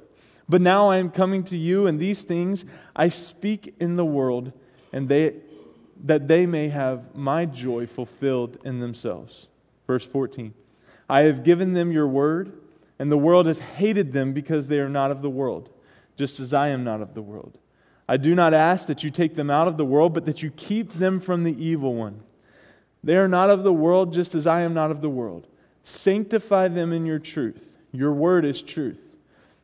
But 0.51 0.59
now 0.59 0.89
I 0.89 0.97
am 0.97 1.11
coming 1.11 1.45
to 1.45 1.57
you, 1.57 1.87
and 1.87 1.97
these 1.97 2.23
things 2.23 2.65
I 2.93 3.07
speak 3.07 3.73
in 3.79 3.95
the 3.95 4.03
world, 4.03 4.51
and 4.91 5.07
they 5.07 5.35
that 6.03 6.27
they 6.27 6.45
may 6.45 6.67
have 6.67 7.15
my 7.15 7.45
joy 7.45 7.87
fulfilled 7.87 8.57
in 8.65 8.81
themselves. 8.81 9.47
Verse 9.87 10.05
14 10.05 10.53
I 11.09 11.21
have 11.21 11.45
given 11.45 11.71
them 11.71 11.93
your 11.93 12.05
word, 12.05 12.51
and 12.99 13.09
the 13.09 13.17
world 13.17 13.47
has 13.47 13.59
hated 13.59 14.11
them 14.11 14.33
because 14.33 14.67
they 14.67 14.79
are 14.79 14.89
not 14.89 15.09
of 15.09 15.21
the 15.21 15.29
world, 15.29 15.69
just 16.17 16.41
as 16.41 16.53
I 16.53 16.67
am 16.67 16.83
not 16.83 17.01
of 17.01 17.13
the 17.13 17.21
world. 17.21 17.57
I 18.09 18.17
do 18.17 18.35
not 18.35 18.53
ask 18.53 18.87
that 18.87 19.05
you 19.05 19.09
take 19.09 19.35
them 19.35 19.49
out 19.49 19.69
of 19.69 19.77
the 19.77 19.85
world, 19.85 20.13
but 20.13 20.25
that 20.25 20.43
you 20.43 20.51
keep 20.51 20.91
them 20.95 21.21
from 21.21 21.45
the 21.45 21.63
evil 21.63 21.95
one. 21.95 22.23
They 23.05 23.15
are 23.15 23.29
not 23.29 23.49
of 23.49 23.63
the 23.63 23.71
world, 23.71 24.11
just 24.11 24.35
as 24.35 24.45
I 24.45 24.63
am 24.63 24.73
not 24.73 24.91
of 24.91 24.99
the 24.99 25.09
world. 25.09 25.47
Sanctify 25.83 26.67
them 26.67 26.91
in 26.91 27.05
your 27.05 27.19
truth. 27.19 27.77
Your 27.93 28.11
word 28.11 28.43
is 28.43 28.61
truth. 28.61 29.10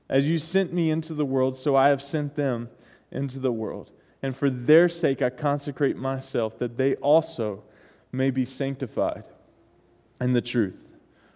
As 0.10 0.28
you 0.28 0.38
sent 0.38 0.74
me 0.74 0.90
into 0.90 1.14
the 1.14 1.26
world, 1.26 1.58
so 1.58 1.76
I 1.76 1.90
have 1.90 2.02
sent 2.02 2.36
them 2.36 2.70
into 3.12 3.40
the 3.40 3.52
world 3.52 3.92
and 4.22 4.36
for 4.36 4.50
their 4.50 4.90
sake 4.90 5.22
I 5.22 5.30
consecrate 5.30 5.96
myself, 5.96 6.58
that 6.60 6.78
they 6.78 6.96
also 6.96 7.64
may 8.12 8.32
be 8.32 8.46
sanctified 8.46 9.26
in 10.20 10.34
the 10.34 10.42
truth. 10.42 10.84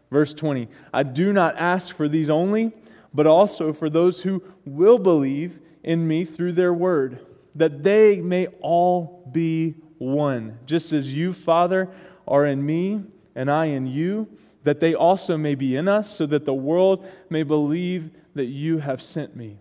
Verse 0.10 0.34
20 0.34 0.68
I 0.94 1.04
do 1.04 1.32
not 1.32 1.58
ask 1.58 1.96
for 1.96 2.08
these 2.08 2.30
only, 2.30 2.72
but 3.13 3.28
also 3.28 3.74
for 3.74 3.90
those 3.90 4.24
who 4.24 4.44
will 4.66 5.00
believe 5.00 5.60
in 5.84 6.08
me 6.08 6.25
through 6.25 6.54
their 6.54 6.74
word, 6.74 7.25
that 7.56 7.84
they 7.84 8.18
may 8.18 8.48
all 8.62 9.28
be 9.32 9.75
one, 9.98 10.58
just 10.66 10.94
as 10.94 11.13
you, 11.13 11.34
Father, 11.34 11.90
are 12.28 12.46
in 12.46 12.66
me 12.66 13.04
and 13.36 13.50
I 13.50 13.66
in 13.66 13.88
you, 13.88 14.28
that 14.63 14.80
they 14.80 14.94
also 14.94 15.38
may 15.38 15.56
be 15.56 15.75
in 15.75 15.88
us, 15.88 16.10
so 16.10 16.25
that 16.27 16.46
the 16.46 16.53
world 16.53 17.06
may 17.30 17.44
believe 17.44 18.12
that 18.36 18.46
you 18.46 18.77
have 18.80 19.01
sent 19.01 19.36
me. 19.36 19.58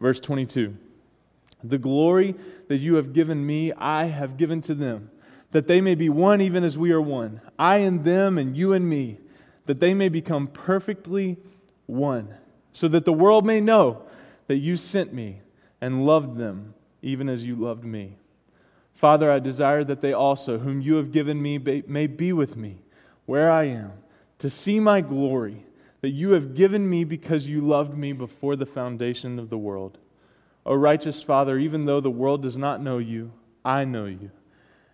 Verse 0.00 0.20
22. 0.20 0.76
The 1.62 1.78
glory 1.78 2.34
that 2.68 2.76
you 2.76 2.96
have 2.96 3.12
given 3.12 3.44
me, 3.44 3.72
I 3.72 4.04
have 4.04 4.36
given 4.36 4.60
to 4.62 4.74
them, 4.74 5.10
that 5.50 5.66
they 5.66 5.80
may 5.80 5.94
be 5.94 6.08
one 6.08 6.40
even 6.40 6.62
as 6.62 6.76
we 6.76 6.92
are 6.92 7.00
one. 7.00 7.40
I 7.58 7.78
and 7.78 8.04
them, 8.04 8.38
and 8.38 8.56
you 8.56 8.72
and 8.72 8.88
me, 8.88 9.18
that 9.66 9.80
they 9.80 9.94
may 9.94 10.08
become 10.08 10.46
perfectly 10.46 11.38
one, 11.86 12.34
so 12.72 12.86
that 12.88 13.04
the 13.04 13.12
world 13.12 13.46
may 13.46 13.60
know 13.60 14.02
that 14.46 14.56
you 14.56 14.76
sent 14.76 15.12
me 15.12 15.40
and 15.80 16.06
loved 16.06 16.36
them 16.36 16.74
even 17.02 17.28
as 17.28 17.44
you 17.44 17.56
loved 17.56 17.84
me. 17.84 18.16
Father, 18.94 19.30
I 19.30 19.38
desire 19.38 19.84
that 19.84 20.00
they 20.00 20.12
also, 20.12 20.58
whom 20.58 20.80
you 20.80 20.94
have 20.96 21.12
given 21.12 21.42
me, 21.42 21.58
may 21.58 22.06
be 22.06 22.32
with 22.32 22.56
me 22.56 22.78
where 23.26 23.50
I 23.50 23.64
am, 23.64 23.92
to 24.38 24.50
see 24.50 24.80
my 24.80 25.00
glory 25.00 25.64
that 26.00 26.10
you 26.10 26.32
have 26.32 26.54
given 26.54 26.88
me 26.88 27.04
because 27.04 27.46
you 27.46 27.60
loved 27.60 27.96
me 27.96 28.12
before 28.12 28.56
the 28.56 28.66
foundation 28.66 29.38
of 29.38 29.48
the 29.48 29.58
world. 29.58 29.98
O 30.66 30.74
righteous 30.74 31.22
Father, 31.22 31.58
even 31.58 31.84
though 31.86 32.00
the 32.00 32.10
world 32.10 32.42
does 32.42 32.56
not 32.56 32.82
know 32.82 32.98
you, 32.98 33.32
I 33.64 33.84
know 33.84 34.06
you. 34.06 34.30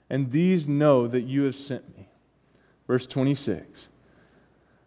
And 0.09 0.31
these 0.31 0.69
know 0.69 1.07
that 1.09 1.23
you 1.23 1.43
have 1.43 1.57
sent 1.57 1.97
me. 1.97 2.09
Verse 2.87 3.07
26 3.07 3.89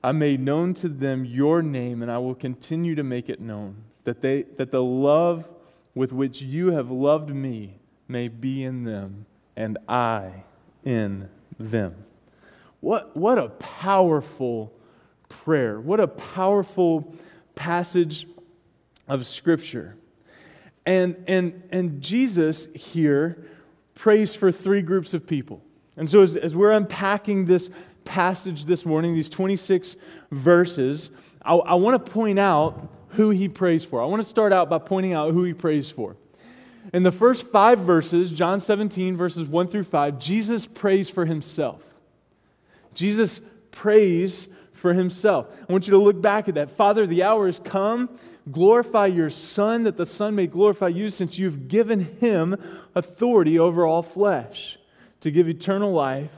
I 0.04 0.12
made 0.12 0.42
known 0.42 0.74
to 0.76 0.90
them 0.90 1.24
your 1.24 1.62
name, 1.62 2.02
and 2.02 2.12
I 2.12 2.18
will 2.18 2.36
continue 2.36 2.94
to 2.96 3.04
make 3.04 3.30
it 3.30 3.40
known, 3.40 3.84
that, 4.04 4.22
they, 4.22 4.44
that 4.58 4.72
the 4.72 4.84
love 4.84 5.48
with 5.96 6.12
which 6.12 6.42
you 6.42 6.72
have 6.72 6.92
loved 6.92 7.30
me 7.30 7.80
may 8.10 8.28
be 8.28 8.64
in 8.64 8.84
them, 8.84 9.26
and 9.56 9.78
I 9.88 10.44
in 10.84 11.30
them. 11.58 11.96
What, 12.84 13.16
what 13.16 13.40
a 13.40 13.48
powerful 13.48 14.74
prayer. 15.30 15.80
What 15.80 16.02
a 16.02 16.08
powerful 16.10 17.16
passage 17.56 18.28
of 19.08 19.26
Scripture. 19.26 19.96
And, 20.86 21.16
and, 21.26 21.64
and 21.72 22.02
Jesus 22.02 22.68
here 22.76 23.48
prays 23.96 24.36
for 24.36 24.52
three 24.52 24.82
groups 24.82 25.14
of 25.14 25.26
people. 25.26 25.62
And 25.96 26.10
so, 26.10 26.24
as, 26.24 26.36
as 26.36 26.58
we're 26.58 26.74
unpacking 26.74 27.46
this 27.46 27.70
passage 28.04 28.66
this 28.66 28.86
morning, 28.86 29.16
these 29.16 29.30
26 29.30 29.96
verses, 30.32 31.10
I, 31.42 31.54
I 31.54 31.76
want 31.76 32.06
to 32.06 32.12
point 32.12 32.38
out 32.38 32.92
who 33.12 33.30
he 33.30 33.48
prays 33.48 33.86
for. 33.86 34.02
I 34.02 34.06
want 34.08 34.22
to 34.22 34.28
start 34.28 34.52
out 34.52 34.70
by 34.70 34.80
pointing 34.80 35.14
out 35.14 35.32
who 35.32 35.46
he 35.46 35.54
prays 35.54 35.90
for. 35.90 36.18
In 36.94 37.04
the 37.04 37.14
first 37.14 37.48
five 37.48 37.80
verses, 37.80 38.30
John 38.30 38.60
17, 38.60 39.16
verses 39.16 39.48
1 39.48 39.70
through 39.70 39.86
5, 39.86 40.20
Jesus 40.20 40.66
prays 40.66 41.10
for 41.10 41.24
himself. 41.24 41.93
Jesus 42.96 43.42
prays 43.72 44.48
for 44.74 44.94
himself. 44.94 45.48
I 45.68 45.72
want 45.72 45.88
you 45.88 45.92
to 45.92 45.98
look 45.98 46.22
back 46.22 46.48
at 46.48 46.56
that. 46.56 46.72
Father, 46.72 47.08
the 47.08 47.24
hour 47.24 47.48
has 47.48 47.60
come 47.60 48.10
glorify 48.52 49.08
your 49.08 49.30
Son, 49.30 49.84
that 49.84 49.98
the 49.98 50.06
Son 50.06 50.36
may 50.36 50.48
glorify 50.48 50.90
you, 50.90 51.10
since 51.10 51.38
you've 51.38 51.68
given 51.68 52.18
him 52.20 52.56
authority 52.96 53.58
over 53.58 53.86
all 53.86 54.04
flesh 54.04 54.78
to 55.22 55.32
give 55.32 55.48
eternal 55.48 55.92
life 55.94 56.32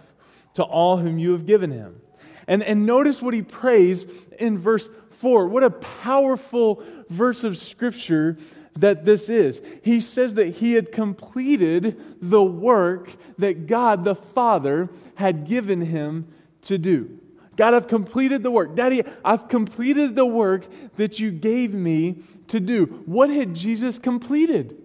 to 0.54 0.64
all 0.64 0.98
whom 0.98 1.18
you 1.18 1.32
have 1.32 1.46
given 1.46 1.72
him. 1.72 2.00
And, 2.48 2.62
and 2.62 2.86
notice 2.86 3.22
what 3.22 3.34
he 3.34 3.42
prays 3.42 4.06
in 4.38 4.60
verse 4.60 4.90
4. 5.12 5.48
What 5.48 5.64
a 5.64 5.72
powerful 5.72 6.84
verse 7.10 7.44
of 7.44 7.58
Scripture 7.58 8.38
that 8.78 9.06
this 9.06 9.30
is. 9.30 9.62
He 9.82 10.00
says 10.00 10.36
that 10.36 10.58
he 10.58 10.74
had 10.74 10.92
completed 10.92 12.20
the 12.22 12.44
work 12.44 13.10
that 13.38 13.68
God 13.68 14.04
the 14.04 14.16
Father 14.16 14.90
had 15.16 15.48
given 15.48 15.82
him 15.82 16.28
to 16.66 16.78
do. 16.78 17.20
God, 17.56 17.74
I've 17.74 17.88
completed 17.88 18.44
the 18.44 18.52
work. 18.52 18.76
Daddy, 18.76 19.04
I've 19.24 19.48
completed 19.48 20.16
the 20.16 20.26
work 20.26 20.68
that 20.98 21.20
you 21.20 21.32
gave 21.32 21.74
me 21.74 22.18
to 22.48 22.60
do. 22.60 22.86
What 23.06 23.30
had 23.30 23.54
Jesus 23.54 23.98
completed? 23.98 24.78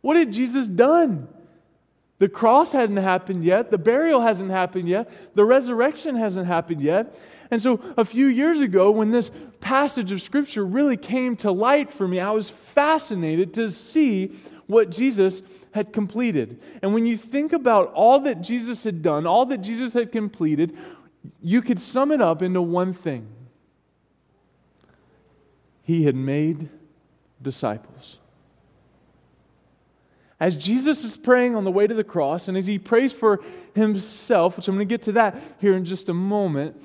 What 0.00 0.16
had 0.16 0.32
Jesus 0.32 0.68
done? 0.68 1.28
The 2.18 2.28
cross 2.28 2.72
hadn't 2.72 2.98
happened 2.98 3.44
yet. 3.44 3.70
The 3.70 3.78
burial 3.78 4.20
hasn't 4.20 4.50
happened 4.50 4.88
yet. 4.88 5.10
The 5.34 5.44
resurrection 5.44 6.16
hasn't 6.16 6.46
happened 6.46 6.82
yet. 6.82 7.18
And 7.50 7.60
so, 7.60 7.80
a 7.96 8.04
few 8.04 8.26
years 8.26 8.60
ago, 8.60 8.90
when 8.90 9.10
this 9.10 9.30
passage 9.60 10.12
of 10.12 10.22
Scripture 10.22 10.64
really 10.64 10.96
came 10.96 11.34
to 11.38 11.50
light 11.50 11.90
for 11.90 12.06
me, 12.06 12.20
I 12.20 12.30
was 12.30 12.48
fascinated 12.48 13.54
to 13.54 13.70
see 13.70 14.32
what 14.70 14.90
Jesus 14.90 15.42
had 15.72 15.92
completed. 15.92 16.60
And 16.80 16.94
when 16.94 17.04
you 17.04 17.16
think 17.16 17.52
about 17.52 17.92
all 17.92 18.20
that 18.20 18.40
Jesus 18.40 18.84
had 18.84 19.02
done, 19.02 19.26
all 19.26 19.44
that 19.46 19.58
Jesus 19.58 19.94
had 19.94 20.12
completed, 20.12 20.76
you 21.42 21.60
could 21.60 21.80
sum 21.80 22.12
it 22.12 22.20
up 22.20 22.40
into 22.40 22.62
one 22.62 22.92
thing 22.92 23.26
He 25.82 26.04
had 26.04 26.14
made 26.14 26.68
disciples. 27.42 28.18
As 30.38 30.56
Jesus 30.56 31.04
is 31.04 31.18
praying 31.18 31.54
on 31.54 31.64
the 31.64 31.70
way 31.70 31.86
to 31.86 31.92
the 31.92 32.04
cross, 32.04 32.48
and 32.48 32.56
as 32.56 32.64
he 32.64 32.78
prays 32.78 33.12
for 33.12 33.40
himself, 33.74 34.56
which 34.56 34.68
I'm 34.68 34.76
going 34.76 34.88
to 34.88 34.90
get 34.90 35.02
to 35.02 35.12
that 35.12 35.36
here 35.58 35.74
in 35.76 35.84
just 35.84 36.08
a 36.08 36.14
moment, 36.14 36.80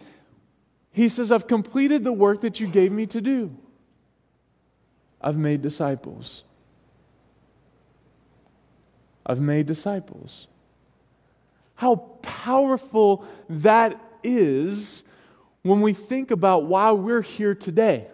he 0.92 1.08
says, 1.08 1.32
I've 1.32 1.48
completed 1.48 2.04
the 2.04 2.12
work 2.12 2.42
that 2.42 2.60
you 2.60 2.68
gave 2.68 2.92
me 2.92 3.06
to 3.08 3.22
do. 3.22 3.56
I've 5.22 5.38
made 5.38 5.62
disciples. 5.62 6.44
I've 9.25 9.39
made 9.39 9.65
disciples. 9.65 10.48
How 11.75 11.96
powerful 12.22 13.25
that 13.50 14.00
is 14.24 15.03
when 15.63 15.82
we 15.82 15.94
think 15.94 16.32
about 16.32 16.65
why 16.65 16.91
we're 16.91 17.22
here 17.22 17.55
today. 17.55 18.08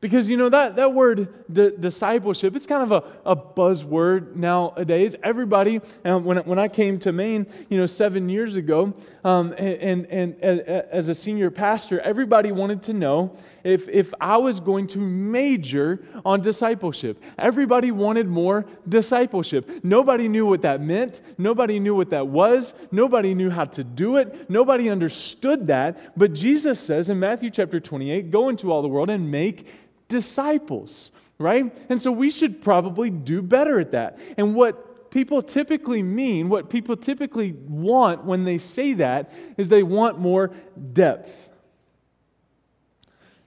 Because, 0.00 0.30
you 0.30 0.36
know, 0.36 0.48
that, 0.48 0.76
that 0.76 0.94
word 0.94 1.28
discipleship, 1.52 2.54
it's 2.54 2.66
kind 2.66 2.84
of 2.84 2.92
a, 2.92 3.30
a 3.32 3.34
buzzword 3.34 4.36
nowadays. 4.36 5.16
Everybody, 5.24 5.80
um, 6.04 6.24
when, 6.24 6.36
when 6.38 6.58
I 6.58 6.68
came 6.68 7.00
to 7.00 7.10
Maine, 7.10 7.48
you 7.68 7.78
know, 7.78 7.86
seven 7.86 8.28
years 8.28 8.54
ago, 8.54 8.94
um, 9.24 9.52
and, 9.58 10.06
and, 10.06 10.36
and 10.40 10.60
as 10.60 11.08
a 11.08 11.16
senior 11.16 11.50
pastor, 11.50 12.00
everybody 12.00 12.52
wanted 12.52 12.84
to 12.84 12.92
know 12.92 13.34
if, 13.64 13.88
if 13.88 14.14
I 14.20 14.36
was 14.36 14.60
going 14.60 14.86
to 14.88 14.98
major 14.98 16.00
on 16.24 16.42
discipleship. 16.42 17.20
Everybody 17.36 17.90
wanted 17.90 18.28
more 18.28 18.66
discipleship. 18.88 19.68
Nobody 19.82 20.28
knew 20.28 20.46
what 20.46 20.62
that 20.62 20.80
meant. 20.80 21.20
Nobody 21.38 21.80
knew 21.80 21.96
what 21.96 22.10
that 22.10 22.28
was. 22.28 22.72
Nobody 22.92 23.34
knew 23.34 23.50
how 23.50 23.64
to 23.64 23.82
do 23.82 24.16
it. 24.16 24.48
Nobody 24.48 24.88
understood 24.88 25.66
that. 25.66 26.16
But 26.16 26.34
Jesus 26.34 26.78
says 26.78 27.08
in 27.08 27.18
Matthew 27.18 27.50
chapter 27.50 27.80
28 27.80 28.30
go 28.30 28.48
into 28.48 28.70
all 28.70 28.80
the 28.80 28.88
world 28.88 29.10
and 29.10 29.28
make 29.30 29.66
disciples, 30.08 31.12
right? 31.38 31.74
And 31.88 32.00
so 32.00 32.10
we 32.10 32.30
should 32.30 32.60
probably 32.60 33.10
do 33.10 33.42
better 33.42 33.78
at 33.78 33.92
that. 33.92 34.18
And 34.36 34.54
what 34.54 35.10
people 35.10 35.42
typically 35.42 36.02
mean, 36.02 36.48
what 36.48 36.68
people 36.70 36.96
typically 36.96 37.52
want 37.52 38.24
when 38.24 38.44
they 38.44 38.58
say 38.58 38.94
that, 38.94 39.32
is 39.56 39.68
they 39.68 39.82
want 39.82 40.18
more 40.18 40.50
depth. 40.92 41.48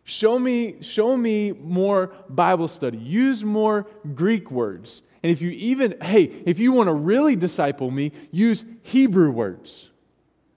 Show 0.03 0.39
me, 0.39 0.81
show 0.81 1.15
me 1.15 1.51
more 1.51 2.13
Bible 2.29 2.67
study. 2.67 2.97
Use 2.97 3.43
more 3.43 3.87
Greek 4.13 4.49
words. 4.51 5.03
And 5.23 5.31
if 5.31 5.41
you 5.41 5.51
even, 5.51 5.95
hey, 6.01 6.23
if 6.45 6.57
you 6.59 6.71
want 6.71 6.87
to 6.87 6.93
really 6.93 7.35
disciple 7.35 7.91
me, 7.91 8.11
use 8.31 8.63
Hebrew 8.81 9.31
words. 9.31 9.89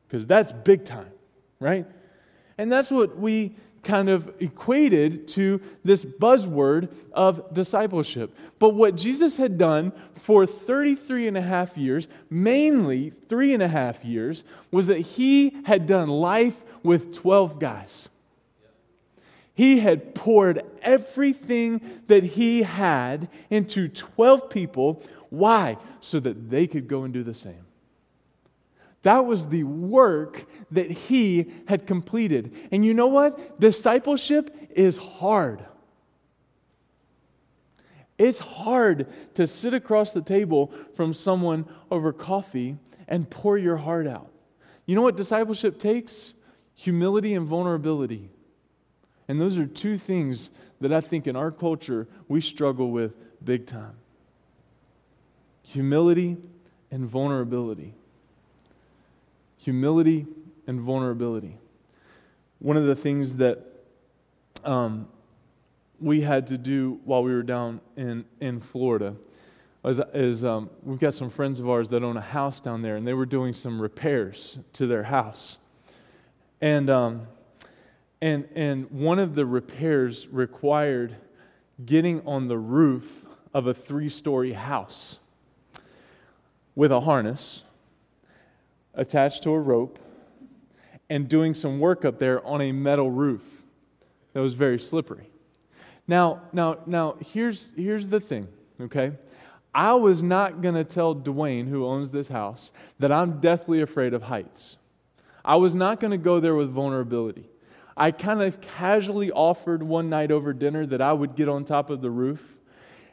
Because 0.08 0.26
that's 0.26 0.52
big 0.52 0.84
time, 0.84 1.12
right? 1.60 1.86
And 2.56 2.72
that's 2.72 2.90
what 2.90 3.18
we 3.18 3.56
kind 3.84 4.08
of 4.08 4.32
equated 4.40 5.28
to 5.28 5.60
this 5.84 6.04
buzzword 6.04 6.92
of 7.12 7.52
discipleship. 7.54 8.34
But 8.58 8.70
what 8.70 8.96
Jesus 8.96 9.36
had 9.36 9.58
done 9.58 9.92
for 10.14 10.46
33 10.46 11.28
and 11.28 11.36
a 11.36 11.42
half 11.42 11.76
years, 11.76 12.08
mainly 12.30 13.12
three 13.28 13.54
and 13.54 13.62
a 13.62 13.68
half 13.68 14.04
years, 14.04 14.42
was 14.70 14.86
that 14.86 15.00
he 15.00 15.54
had 15.64 15.86
done 15.86 16.08
life 16.08 16.64
with 16.82 17.14
12 17.14 17.58
guys. 17.58 18.08
He 19.54 19.78
had 19.78 20.14
poured 20.14 20.62
everything 20.82 21.80
that 22.08 22.24
he 22.24 22.62
had 22.62 23.28
into 23.50 23.88
12 23.88 24.50
people. 24.50 25.02
Why? 25.30 25.78
So 26.00 26.18
that 26.20 26.50
they 26.50 26.66
could 26.66 26.88
go 26.88 27.04
and 27.04 27.14
do 27.14 27.22
the 27.22 27.34
same. 27.34 27.64
That 29.04 29.26
was 29.26 29.46
the 29.46 29.64
work 29.64 30.46
that 30.70 30.90
he 30.90 31.52
had 31.68 31.86
completed. 31.86 32.54
And 32.72 32.84
you 32.84 32.94
know 32.94 33.06
what? 33.06 33.60
Discipleship 33.60 34.50
is 34.74 34.96
hard. 34.96 35.64
It's 38.16 38.38
hard 38.38 39.06
to 39.34 39.46
sit 39.46 39.74
across 39.74 40.12
the 40.12 40.22
table 40.22 40.72
from 40.96 41.12
someone 41.12 41.66
over 41.90 42.12
coffee 42.12 42.76
and 43.06 43.28
pour 43.28 43.58
your 43.58 43.76
heart 43.76 44.06
out. 44.06 44.30
You 44.86 44.94
know 44.94 45.02
what 45.02 45.16
discipleship 45.16 45.78
takes? 45.78 46.32
Humility 46.74 47.34
and 47.34 47.46
vulnerability. 47.46 48.30
And 49.28 49.38
those 49.38 49.58
are 49.58 49.66
two 49.66 49.98
things 49.98 50.50
that 50.80 50.94
I 50.94 51.02
think 51.02 51.26
in 51.26 51.36
our 51.36 51.50
culture 51.50 52.08
we 52.26 52.40
struggle 52.40 52.90
with 52.90 53.14
big 53.44 53.66
time 53.66 53.96
humility 55.62 56.36
and 56.90 57.06
vulnerability 57.06 57.94
humility 59.64 60.26
and 60.66 60.78
vulnerability. 60.78 61.56
One 62.58 62.76
of 62.76 62.84
the 62.84 62.94
things 62.94 63.38
that 63.38 63.64
um, 64.62 65.08
we 65.98 66.20
had 66.20 66.48
to 66.48 66.58
do 66.58 67.00
while 67.04 67.22
we 67.22 67.32
were 67.32 67.42
down 67.42 67.80
in, 67.96 68.26
in 68.40 68.60
Florida 68.60 69.16
is, 69.82 70.00
is 70.12 70.44
um, 70.44 70.68
we've 70.82 70.98
got 70.98 71.14
some 71.14 71.30
friends 71.30 71.60
of 71.60 71.68
ours 71.70 71.88
that 71.88 72.02
own 72.02 72.18
a 72.18 72.20
house 72.20 72.60
down 72.60 72.82
there, 72.82 72.96
and 72.96 73.06
they 73.06 73.14
were 73.14 73.24
doing 73.24 73.54
some 73.54 73.80
repairs 73.80 74.58
to 74.74 74.86
their 74.86 75.04
house. 75.04 75.56
And, 76.60 76.90
um, 76.90 77.26
and, 78.20 78.46
and 78.54 78.90
one 78.90 79.18
of 79.18 79.34
the 79.34 79.46
repairs 79.46 80.28
required 80.28 81.16
getting 81.86 82.20
on 82.26 82.48
the 82.48 82.58
roof 82.58 83.24
of 83.54 83.66
a 83.66 83.72
three 83.72 84.10
story 84.10 84.52
house 84.52 85.18
with 86.74 86.92
a 86.92 87.00
harness 87.00 87.62
attached 88.94 89.42
to 89.44 89.50
a 89.50 89.58
rope 89.58 89.98
and 91.10 91.28
doing 91.28 91.54
some 91.54 91.80
work 91.80 92.04
up 92.04 92.18
there 92.18 92.44
on 92.46 92.60
a 92.60 92.72
metal 92.72 93.10
roof 93.10 93.42
that 94.32 94.40
was 94.40 94.54
very 94.54 94.78
slippery. 94.78 95.28
Now, 96.06 96.42
now, 96.52 96.78
now 96.86 97.16
here's, 97.32 97.70
here's 97.76 98.08
the 98.08 98.20
thing, 98.20 98.48
okay? 98.80 99.12
I 99.74 99.94
was 99.94 100.22
not 100.22 100.60
going 100.60 100.74
to 100.74 100.84
tell 100.84 101.14
Dwayne, 101.14 101.68
who 101.68 101.84
owns 101.86 102.10
this 102.10 102.28
house, 102.28 102.72
that 102.98 103.10
I'm 103.10 103.40
deathly 103.40 103.80
afraid 103.80 104.14
of 104.14 104.22
heights. 104.22 104.76
I 105.44 105.56
was 105.56 105.74
not 105.74 106.00
going 106.00 106.12
to 106.12 106.18
go 106.18 106.40
there 106.40 106.54
with 106.54 106.70
vulnerability. 106.70 107.48
I 107.96 108.10
kind 108.10 108.42
of 108.42 108.60
casually 108.60 109.30
offered 109.30 109.82
one 109.82 110.08
night 110.08 110.30
over 110.30 110.52
dinner 110.52 110.86
that 110.86 111.00
I 111.00 111.12
would 111.12 111.36
get 111.36 111.48
on 111.48 111.64
top 111.64 111.90
of 111.90 112.00
the 112.00 112.10
roof 112.10 112.53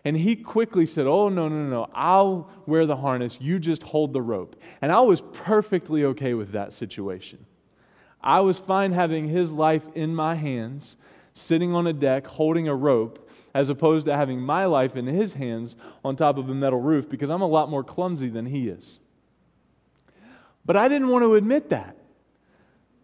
and 0.04 0.18
he 0.18 0.36
quickly 0.36 0.86
said, 0.86 1.06
Oh, 1.06 1.30
no, 1.30 1.48
no, 1.48 1.64
no, 1.68 1.90
I'll 1.94 2.50
wear 2.66 2.86
the 2.86 2.96
harness. 2.96 3.38
You 3.40 3.60
just 3.60 3.84
hold 3.84 4.14
the 4.14 4.22
rope. 4.22 4.56
And 4.82 4.92
I 4.92 5.02
was 5.02 5.22
perfectly 5.22 6.04
okay 6.06 6.34
with 6.34 6.52
that 6.54 6.74
situation. 6.74 7.46
I 8.22 8.40
was 8.40 8.60
fine 8.60 8.92
having 8.92 9.28
his 9.28 9.52
life 9.52 9.88
in 9.96 10.16
my 10.16 10.36
hands, 10.36 10.98
sitting 11.34 11.74
on 11.74 11.88
a 11.88 11.94
deck, 11.94 12.28
holding 12.28 12.68
a 12.68 12.76
rope, 12.76 13.30
as 13.54 13.70
opposed 13.70 14.06
to 14.06 14.16
having 14.16 14.40
my 14.40 14.66
life 14.66 14.96
in 14.96 15.08
his 15.08 15.34
hands 15.34 15.76
on 16.04 16.16
top 16.16 16.38
of 16.38 16.50
a 16.50 16.54
metal 16.54 16.80
roof 16.80 17.10
because 17.10 17.30
I'm 17.30 17.42
a 17.42 17.48
lot 17.48 17.70
more 17.70 17.84
clumsy 17.84 18.30
than 18.30 18.46
he 18.46 18.68
is. 18.70 19.00
But 20.66 20.78
I 20.78 20.88
didn't 20.88 21.10
want 21.10 21.24
to 21.24 21.36
admit 21.36 21.70
that 21.70 21.98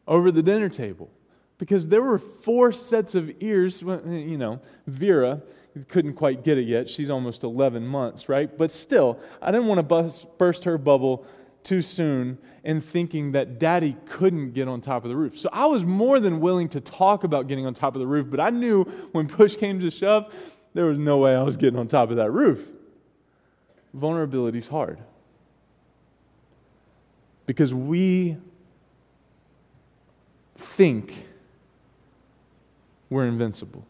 over 0.07 0.31
the 0.31 0.43
dinner 0.43 0.69
table 0.69 1.09
because 1.57 1.87
there 1.87 2.01
were 2.01 2.19
four 2.19 2.71
sets 2.71 3.15
of 3.15 3.31
ears. 3.41 3.81
You 3.81 4.37
know, 4.37 4.61
Vera 4.85 5.41
couldn't 5.87 6.13
quite 6.13 6.43
get 6.43 6.57
it 6.57 6.67
yet. 6.67 6.89
She's 6.89 7.09
almost 7.09 7.43
11 7.43 7.85
months, 7.85 8.29
right? 8.29 8.55
But 8.55 8.71
still, 8.71 9.19
I 9.41 9.51
didn't 9.51 9.67
want 9.67 9.79
to 9.79 9.83
bust, 9.83 10.27
burst 10.37 10.63
her 10.63 10.77
bubble 10.77 11.25
too 11.63 11.81
soon 11.81 12.37
in 12.63 12.81
thinking 12.81 13.33
that 13.33 13.59
daddy 13.59 13.97
couldn't 14.05 14.53
get 14.53 14.67
on 14.67 14.81
top 14.81 15.03
of 15.03 15.09
the 15.09 15.15
roof. 15.15 15.37
So 15.37 15.49
I 15.51 15.65
was 15.65 15.85
more 15.85 16.19
than 16.19 16.39
willing 16.39 16.69
to 16.69 16.81
talk 16.81 17.23
about 17.23 17.47
getting 17.47 17.65
on 17.65 17.73
top 17.73 17.95
of 17.95 17.99
the 17.99 18.07
roof, 18.07 18.27
but 18.29 18.39
I 18.39 18.49
knew 18.49 18.83
when 19.11 19.27
push 19.27 19.55
came 19.55 19.79
to 19.81 19.91
shove, 19.91 20.33
there 20.73 20.85
was 20.85 20.97
no 20.97 21.17
way 21.17 21.35
I 21.35 21.43
was 21.43 21.57
getting 21.57 21.79
on 21.79 21.87
top 21.87 22.09
of 22.09 22.17
that 22.17 22.31
roof. 22.31 22.67
Vulnerability 23.93 24.59
is 24.59 24.67
hard. 24.67 24.99
Because 27.45 27.73
we 27.73 28.37
think 30.57 31.25
we're 33.09 33.25
invincible 33.25 33.85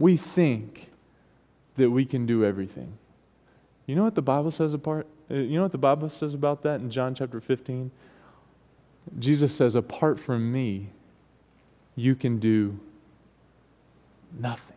we 0.00 0.16
think 0.16 0.90
that 1.76 1.90
we 1.90 2.04
can 2.04 2.26
do 2.26 2.44
everything. 2.44 2.94
You 3.86 3.94
know 3.94 4.02
what 4.02 4.14
the 4.14 4.22
Bible 4.22 4.50
says 4.50 4.74
apart? 4.74 5.06
Uh, 5.30 5.34
you 5.34 5.56
know 5.56 5.62
what 5.62 5.72
the 5.72 5.78
Bible 5.78 6.08
says 6.08 6.34
about 6.34 6.62
that 6.62 6.80
in 6.80 6.90
John 6.90 7.14
chapter 7.14 7.40
15? 7.40 7.90
Jesus 9.18 9.54
says, 9.54 9.74
apart 9.74 10.18
from 10.18 10.50
me, 10.50 10.88
you 11.96 12.14
can 12.14 12.38
do 12.38 12.78
nothing. 14.38 14.76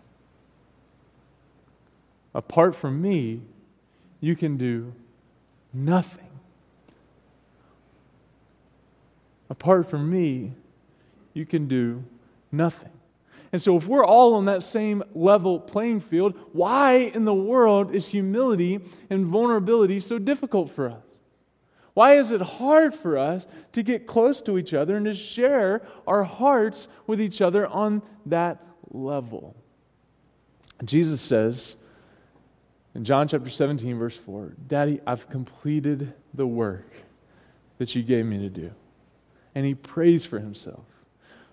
Apart 2.36 2.76
from 2.76 3.02
me, 3.02 3.42
you 4.20 4.36
can 4.36 4.58
do 4.58 4.94
nothing. 5.74 6.30
Apart 9.50 9.90
from 9.90 10.10
me, 10.10 10.54
you 11.34 11.46
can 11.46 11.68
do 11.68 12.04
nothing. 12.52 12.92
And 13.54 13.62
so, 13.62 13.78
if 13.78 13.88
we're 13.88 14.04
all 14.04 14.34
on 14.34 14.46
that 14.46 14.64
same 14.64 15.04
level 15.14 15.60
playing 15.60 16.00
field, 16.00 16.34
why 16.54 16.94
in 16.94 17.24
the 17.24 17.36
world 17.36 17.94
is 17.94 18.08
humility 18.08 18.80
and 19.12 19.28
vulnerability 19.28 20.00
so 20.00 20.18
difficult 20.18 20.72
for 20.72 20.90
us? 20.90 21.20
Why 21.94 22.18
is 22.18 22.32
it 22.32 22.42
hard 22.42 22.96
for 22.96 23.16
us 23.16 23.46
to 23.74 23.84
get 23.84 24.08
close 24.08 24.42
to 24.42 24.58
each 24.58 24.74
other 24.74 24.96
and 24.98 25.06
to 25.06 25.14
share 25.14 25.84
our 26.08 26.24
hearts 26.24 26.88
with 27.06 27.22
each 27.22 27.42
other 27.42 27.68
on 27.68 28.02
that 28.26 28.66
level? 28.90 29.56
Jesus 30.84 31.22
says 31.22 31.76
in 32.96 33.06
John 33.06 33.28
chapter 33.28 33.52
17, 33.52 34.00
verse 34.00 34.18
4 34.18 34.54
Daddy, 34.68 35.00
I've 35.06 35.30
completed 35.30 36.12
the 36.34 36.48
work 36.48 36.90
that 37.78 37.94
you 37.94 38.02
gave 38.02 38.26
me 38.26 38.40
to 38.40 38.50
do. 38.50 38.72
And 39.54 39.64
he 39.64 39.76
prays 39.76 40.26
for 40.26 40.40
himself. 40.40 40.86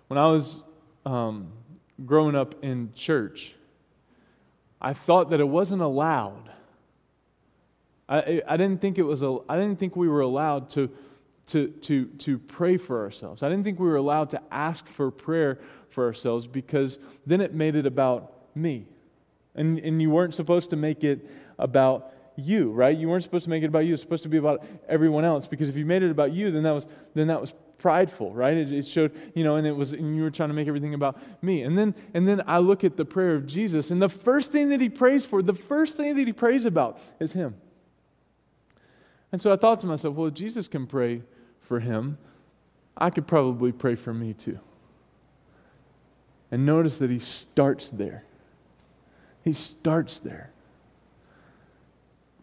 When 0.09 0.17
I 0.17 0.27
was 0.27 0.59
um, 1.05 1.53
growing 2.05 2.35
up 2.35 2.55
in 2.63 2.93
church, 2.95 3.55
I 4.81 4.93
thought 4.93 5.31
that 5.31 5.41
it 5.41 5.49
wasn't 5.49 5.83
allowed. 5.83 6.51
I, 8.09 8.43
I 8.47 8.57
didn't 8.57 8.81
think 8.81 8.99
it 8.99 9.03
was. 9.03 9.23
A, 9.23 9.39
I 9.49 9.57
didn't 9.57 9.79
think 9.79 9.95
we 9.95 10.09
were 10.09 10.23
allowed 10.23 10.71
to, 10.71 10.91
to, 11.49 11.69
to, 11.69 12.07
to 12.07 12.39
pray 12.39 12.77
for 12.77 13.03
ourselves. 13.03 13.43
I 13.43 13.49
didn't 13.49 13.65
think 13.65 13.79
we 13.79 13.87
were 13.87 13.97
allowed 13.97 14.31
to 14.31 14.43
ask 14.51 14.87
for 14.89 15.11
prayer 15.11 15.59
for 15.91 16.05
ourselves 16.05 16.47
because 16.47 16.99
then 17.27 17.41
it 17.41 17.55
made 17.55 17.77
it 17.77 17.87
about 17.87 18.33
me. 18.55 18.87
And, 19.55 19.79
and 19.81 20.01
you 20.01 20.11
weren't 20.11 20.35
supposed 20.35 20.71
to 20.71 20.77
make 20.77 21.05
it 21.05 21.29
about 21.59 22.13
you, 22.37 22.71
right? 22.71 22.97
You 22.97 23.09
weren't 23.09 23.23
supposed 23.23 23.45
to 23.45 23.51
make 23.51 23.63
it 23.63 23.67
about 23.67 23.81
you. 23.81 23.93
It's 23.93 24.03
supposed 24.03 24.23
to 24.23 24.29
be 24.29 24.39
about 24.39 24.65
everyone 24.89 25.25
else. 25.25 25.47
Because 25.47 25.69
if 25.69 25.77
you 25.77 25.85
made 25.85 26.03
it 26.03 26.11
about 26.11 26.33
you, 26.33 26.51
then 26.51 26.63
that 26.63 26.73
was 26.73 26.87
then 27.15 27.27
that 27.27 27.41
was 27.41 27.53
prideful, 27.81 28.33
right? 28.33 28.57
It, 28.57 28.73
it, 28.73 28.87
showed, 28.87 29.13
you 29.35 29.43
know, 29.43 29.57
and 29.57 29.67
it 29.67 29.73
was, 29.73 29.93
and 29.93 30.15
you 30.15 30.23
were 30.23 30.31
trying 30.31 30.51
to 30.51 30.55
make 30.55 30.69
everything 30.69 30.95
about 30.95 31.19
me. 31.43 31.63
And 31.63 31.77
then, 31.77 31.95
and 32.15 32.29
then 32.29 32.43
I 32.47 32.59
look 32.59 32.85
at 32.85 32.97
the 32.97 33.05
prayer 33.05 33.35
of 33.35 33.47
Jesus, 33.47 33.91
and 33.91 34.01
the 34.01 34.09
first 34.09 34.53
thing 34.53 34.69
that 34.69 34.81
he 34.81 34.89
prays 34.89 35.25
for, 35.25 35.43
the 35.43 35.55
first 35.55 35.97
thing 35.97 36.15
that 36.17 36.27
he 36.27 36.33
prays 36.33 36.67
about 36.67 37.01
is 37.19 37.33
him. 37.33 37.57
And 39.33 39.41
so 39.41 39.53
I 39.53 39.57
thought 39.57 39.81
to 39.81 39.87
myself, 39.87 40.15
well, 40.15 40.29
if 40.29 40.35
Jesus 40.35 40.69
can 40.69 40.87
pray 40.87 41.23
for 41.63 41.81
him, 41.81 42.19
I 42.97 43.11
could 43.11 43.27
probably 43.27 43.73
pray 43.73 43.95
for 43.95 44.13
me 44.13 44.35
too. 44.35 44.59
And 46.51 46.67
notice 46.67 46.99
that 46.99 47.11
he 47.11 47.19
starts 47.19 47.91
there. 47.91 48.25
He 49.43 49.53
starts 49.53 50.21
there. 50.21 50.51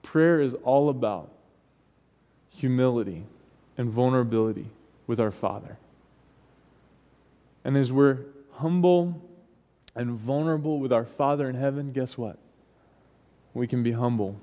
Prayer 0.02 0.42
is 0.42 0.56
all 0.64 0.90
about 0.90 1.30
humility 2.50 3.26
and 3.78 3.90
vulnerability 3.90 4.68
with 5.08 5.20
our 5.20 5.32
Father. 5.32 5.78
And 7.64 7.76
as 7.76 7.92
we're 7.92 8.20
humble 8.52 9.22
and 9.96 10.12
vulnerable 10.12 10.80
with 10.80 10.94
our 10.94 11.06
Father 11.06 11.50
in 11.50 11.56
heaven, 11.56 11.92
guess 11.92 12.18
what? 12.18 12.38
We 13.54 13.68
can 13.68 13.82
be 13.82 13.94
humble 13.94 14.40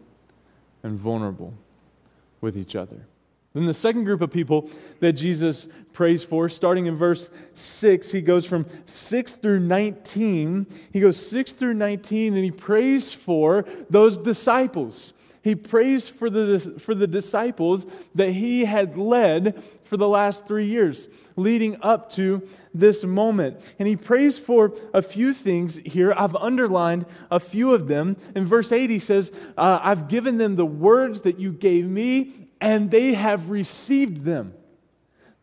and 0.82 0.98
vulnerable 0.98 1.54
with 2.40 2.56
each 2.56 2.74
other. 2.74 3.06
Then 3.54 3.66
the 3.66 3.74
second 3.74 4.04
group 4.04 4.20
of 4.20 4.32
people 4.32 4.68
that 4.98 5.12
Jesus 5.12 5.68
prays 5.92 6.24
for, 6.24 6.48
starting 6.48 6.86
in 6.86 6.96
verse 6.96 7.30
6, 7.54 8.10
he 8.10 8.20
goes 8.20 8.44
from 8.44 8.66
6 8.84 9.34
through 9.34 9.60
19. 9.60 10.66
He 10.92 10.98
goes 10.98 11.24
6 11.24 11.52
through 11.52 11.74
19 11.74 12.34
and 12.34 12.44
he 12.44 12.50
prays 12.50 13.12
for 13.12 13.64
those 13.88 14.18
disciples 14.18 15.12
he 15.44 15.54
prays 15.54 16.08
for 16.08 16.30
the, 16.30 16.58
for 16.78 16.94
the 16.94 17.06
disciples 17.06 17.86
that 18.14 18.30
he 18.30 18.64
had 18.64 18.96
led 18.96 19.62
for 19.82 19.98
the 19.98 20.08
last 20.08 20.46
three 20.46 20.64
years, 20.66 21.06
leading 21.36 21.76
up 21.82 22.08
to 22.12 22.48
this 22.72 23.04
moment. 23.04 23.60
And 23.78 23.86
he 23.86 23.94
prays 23.94 24.38
for 24.38 24.72
a 24.94 25.02
few 25.02 25.34
things 25.34 25.76
here. 25.84 26.14
I've 26.16 26.34
underlined 26.34 27.04
a 27.30 27.38
few 27.38 27.74
of 27.74 27.88
them. 27.88 28.16
In 28.34 28.46
verse 28.46 28.72
8, 28.72 28.88
he 28.88 28.98
says, 28.98 29.32
uh, 29.58 29.80
I've 29.82 30.08
given 30.08 30.38
them 30.38 30.56
the 30.56 30.64
words 30.64 31.20
that 31.22 31.38
you 31.38 31.52
gave 31.52 31.86
me, 31.86 32.48
and 32.58 32.90
they 32.90 33.12
have 33.12 33.50
received 33.50 34.24
them. 34.24 34.54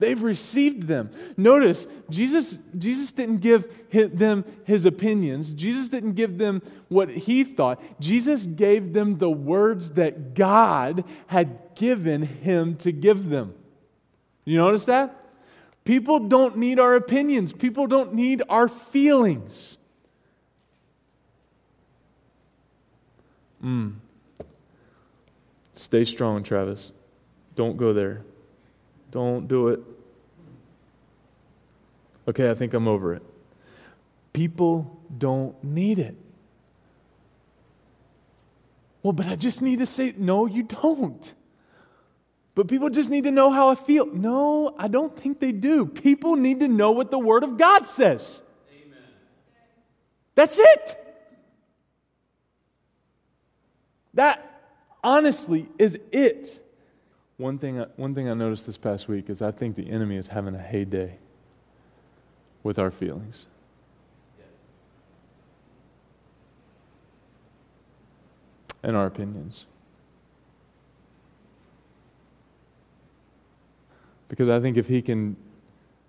They've 0.01 0.23
received 0.23 0.87
them. 0.87 1.11
Notice, 1.37 1.85
Jesus, 2.09 2.57
Jesus 2.75 3.11
didn't 3.11 3.37
give 3.37 3.69
them 3.91 4.43
his 4.63 4.87
opinions. 4.87 5.53
Jesus 5.53 5.89
didn't 5.89 6.13
give 6.13 6.39
them 6.39 6.63
what 6.89 7.09
he 7.09 7.43
thought. 7.43 7.79
Jesus 8.01 8.47
gave 8.47 8.93
them 8.93 9.19
the 9.19 9.29
words 9.29 9.91
that 9.91 10.33
God 10.33 11.03
had 11.27 11.75
given 11.75 12.23
him 12.23 12.77
to 12.77 12.91
give 12.91 13.29
them. 13.29 13.53
You 14.43 14.57
notice 14.57 14.85
that? 14.85 15.15
People 15.83 16.17
don't 16.27 16.57
need 16.57 16.79
our 16.79 16.95
opinions, 16.95 17.53
people 17.53 17.85
don't 17.85 18.15
need 18.15 18.41
our 18.49 18.67
feelings. 18.67 19.77
Mm. 23.63 23.97
Stay 25.75 26.05
strong, 26.05 26.41
Travis. 26.41 26.91
Don't 27.55 27.77
go 27.77 27.93
there. 27.93 28.23
Don't 29.11 29.47
do 29.47 29.67
it. 29.67 29.81
Okay, 32.27 32.49
I 32.49 32.53
think 32.53 32.73
I'm 32.73 32.87
over 32.87 33.13
it. 33.13 33.23
People 34.33 34.99
don't 35.17 35.61
need 35.63 35.99
it. 35.99 36.15
Well, 39.03 39.13
but 39.13 39.27
I 39.27 39.35
just 39.35 39.61
need 39.61 39.79
to 39.79 39.85
say, 39.85 40.13
no, 40.17 40.45
you 40.45 40.63
don't. 40.63 41.33
But 42.53 42.67
people 42.67 42.89
just 42.89 43.09
need 43.09 43.23
to 43.23 43.31
know 43.31 43.49
how 43.49 43.69
I 43.69 43.75
feel. 43.75 44.05
No, 44.05 44.75
I 44.77 44.87
don't 44.87 45.17
think 45.17 45.39
they 45.39 45.51
do. 45.51 45.85
People 45.85 46.35
need 46.35 46.59
to 46.59 46.67
know 46.67 46.91
what 46.91 47.09
the 47.09 47.17
Word 47.17 47.43
of 47.43 47.57
God 47.57 47.87
says. 47.87 48.41
Amen. 48.69 48.99
That's 50.35 50.59
it. 50.59 50.97
That 54.13 54.61
honestly 55.03 55.67
is 55.79 55.97
it. 56.11 56.59
One 57.37 57.57
thing, 57.57 57.83
one 57.95 58.13
thing 58.13 58.29
I 58.29 58.33
noticed 58.33 58.67
this 58.67 58.77
past 58.77 59.07
week 59.07 59.29
is 59.29 59.41
I 59.41 59.51
think 59.51 59.75
the 59.75 59.89
enemy 59.89 60.17
is 60.17 60.27
having 60.27 60.53
a 60.53 60.61
heyday 60.61 61.17
with 62.63 62.79
our 62.79 62.91
feelings. 62.91 63.47
And 68.83 68.95
our 68.95 69.05
opinions. 69.05 69.65
Because 74.27 74.49
I 74.49 74.59
think 74.59 74.77
if 74.77 74.87
he 74.87 75.01
can 75.01 75.35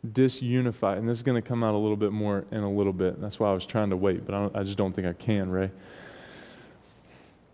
disunify, 0.07 0.97
and 0.97 1.09
this 1.09 1.17
is 1.17 1.23
going 1.23 1.41
to 1.41 1.47
come 1.47 1.62
out 1.62 1.75
a 1.75 1.77
little 1.77 1.97
bit 1.97 2.12
more 2.12 2.45
in 2.51 2.61
a 2.61 2.71
little 2.71 2.93
bit, 2.93 3.21
that's 3.21 3.38
why 3.38 3.51
I 3.51 3.53
was 3.53 3.67
trying 3.67 3.91
to 3.91 3.97
wait, 3.97 4.27
but 4.27 4.35
I, 4.35 4.61
I 4.61 4.62
just 4.62 4.79
don't 4.79 4.95
think 4.95 5.07
I 5.07 5.12
can, 5.12 5.51
Ray. 5.51 5.71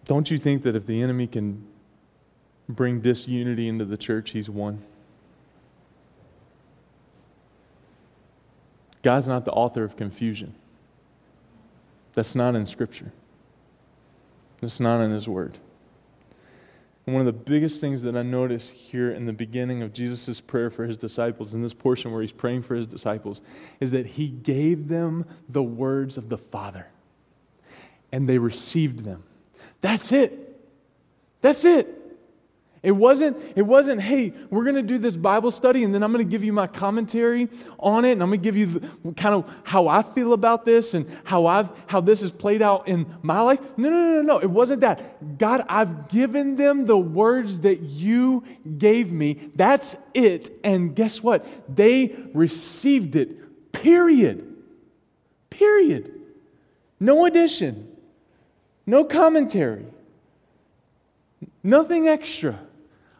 Don't 0.04 0.30
you 0.30 0.38
think 0.38 0.62
that 0.62 0.74
if 0.74 0.87
the 0.87 1.02
enemy 1.02 1.26
can 1.26 1.66
bring 2.68 3.00
disunity 3.00 3.68
into 3.68 3.84
the 3.84 3.96
church, 3.96 4.30
he's 4.30 4.48
won? 4.48 4.80
God's 9.08 9.26
not 9.26 9.46
the 9.46 9.52
author 9.52 9.84
of 9.84 9.96
confusion. 9.96 10.54
That's 12.12 12.34
not 12.34 12.54
in 12.54 12.66
Scripture. 12.66 13.10
That's 14.60 14.80
not 14.80 15.00
in 15.00 15.12
His 15.12 15.26
Word. 15.26 15.56
And 17.06 17.14
one 17.14 17.26
of 17.26 17.34
the 17.34 17.40
biggest 17.50 17.80
things 17.80 18.02
that 18.02 18.18
I 18.18 18.22
notice 18.22 18.68
here 18.68 19.10
in 19.10 19.24
the 19.24 19.32
beginning 19.32 19.80
of 19.80 19.94
Jesus' 19.94 20.42
prayer 20.42 20.68
for 20.68 20.84
his 20.84 20.98
disciples, 20.98 21.54
in 21.54 21.62
this 21.62 21.72
portion 21.72 22.12
where 22.12 22.20
he's 22.20 22.32
praying 22.32 22.64
for 22.64 22.74
his 22.74 22.86
disciples, 22.86 23.40
is 23.80 23.92
that 23.92 24.04
he 24.04 24.28
gave 24.28 24.88
them 24.88 25.24
the 25.48 25.62
words 25.62 26.18
of 26.18 26.28
the 26.28 26.36
Father. 26.36 26.88
And 28.12 28.28
they 28.28 28.36
received 28.36 29.04
them. 29.04 29.24
That's 29.80 30.12
it. 30.12 30.60
That's 31.40 31.64
it. 31.64 31.97
It 32.82 32.92
wasn't, 32.92 33.36
it 33.56 33.62
wasn't, 33.62 34.00
hey, 34.00 34.32
we're 34.50 34.62
going 34.62 34.76
to 34.76 34.82
do 34.82 34.98
this 34.98 35.16
Bible 35.16 35.50
study 35.50 35.82
and 35.82 35.92
then 35.92 36.02
I'm 36.04 36.12
going 36.12 36.24
to 36.24 36.30
give 36.30 36.44
you 36.44 36.52
my 36.52 36.68
commentary 36.68 37.48
on 37.78 38.04
it 38.04 38.12
and 38.12 38.22
I'm 38.22 38.28
going 38.28 38.40
to 38.40 38.44
give 38.44 38.56
you 38.56 38.66
the, 38.66 39.12
kind 39.14 39.34
of 39.34 39.50
how 39.64 39.88
I 39.88 40.02
feel 40.02 40.32
about 40.32 40.64
this 40.64 40.94
and 40.94 41.06
how, 41.24 41.46
I've, 41.46 41.70
how 41.86 42.00
this 42.00 42.20
has 42.20 42.30
played 42.30 42.62
out 42.62 42.86
in 42.86 43.06
my 43.20 43.40
life. 43.40 43.60
No, 43.76 43.90
no, 43.90 43.96
no, 43.96 44.12
no, 44.16 44.22
no. 44.22 44.38
It 44.38 44.50
wasn't 44.50 44.82
that. 44.82 45.38
God, 45.38 45.64
I've 45.68 46.08
given 46.08 46.54
them 46.54 46.86
the 46.86 46.96
words 46.96 47.60
that 47.60 47.80
you 47.80 48.44
gave 48.78 49.10
me. 49.10 49.50
That's 49.56 49.96
it. 50.14 50.56
And 50.62 50.94
guess 50.94 51.20
what? 51.20 51.44
They 51.74 52.14
received 52.32 53.16
it. 53.16 53.72
Period. 53.72 54.56
Period. 55.50 56.14
No 57.00 57.26
addition. 57.26 57.88
No 58.86 59.04
commentary. 59.04 59.86
Nothing 61.62 62.06
extra. 62.06 62.60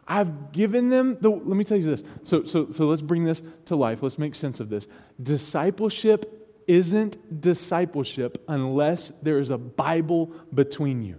I've 0.09 0.51
given 0.51 0.89
them 0.89 1.17
the, 1.21 1.29
let 1.29 1.55
me 1.55 1.63
tell 1.63 1.77
you 1.77 1.83
this. 1.83 2.03
So, 2.23 2.43
so, 2.43 2.71
so 2.71 2.87
let's 2.87 3.03
bring 3.03 3.23
this 3.23 3.43
to 3.65 3.75
life. 3.75 4.01
Let's 4.01 4.17
make 4.17 4.33
sense 4.33 4.59
of 4.59 4.67
this. 4.67 4.87
Discipleship 5.21 6.63
isn't 6.67 7.41
discipleship 7.41 8.43
unless 8.47 9.09
there 9.21 9.39
is 9.39 9.51
a 9.51 9.57
Bible 9.57 10.31
between 10.53 11.03
you. 11.03 11.17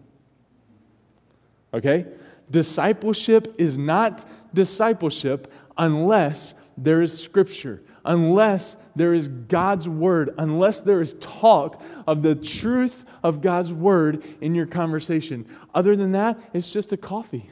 Okay? 1.73 2.07
Discipleship 2.51 3.55
is 3.59 3.79
not 3.79 4.29
discipleship 4.53 5.53
unless 5.79 6.55
there 6.77 7.01
is 7.01 7.17
Scripture, 7.17 7.83
unless 8.05 8.77
there 8.97 9.15
is 9.15 9.29
God's 9.29 9.89
Word, 9.89 10.35
unless 10.37 10.81
there 10.81 11.01
is 11.01 11.15
talk 11.21 11.81
of 12.09 12.23
the 12.23 12.35
truth 12.35 13.05
of 13.23 13.41
God's 13.41 13.73
Word 13.73 14.25
in 14.41 14.57
your 14.57 14.67
conversation. 14.67 15.47
Other 15.75 15.95
than 15.95 16.11
that, 16.13 16.41
it's 16.53 16.73
just 16.73 16.93
a 16.93 16.97
coffee. 16.97 17.51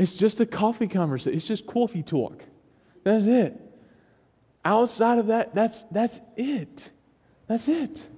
It's 0.00 0.14
just 0.14 0.40
a 0.40 0.46
coffee 0.46 0.88
conversation. 0.88 1.36
It's 1.36 1.46
just 1.46 1.66
coffee 1.66 2.02
talk. 2.02 2.42
That's 3.04 3.26
it. 3.26 3.60
Outside 4.64 5.18
of 5.18 5.26
that, 5.26 5.54
that's, 5.54 5.82
that's 5.90 6.22
it. 6.38 6.90
That's 7.46 7.68
it. 7.68 8.08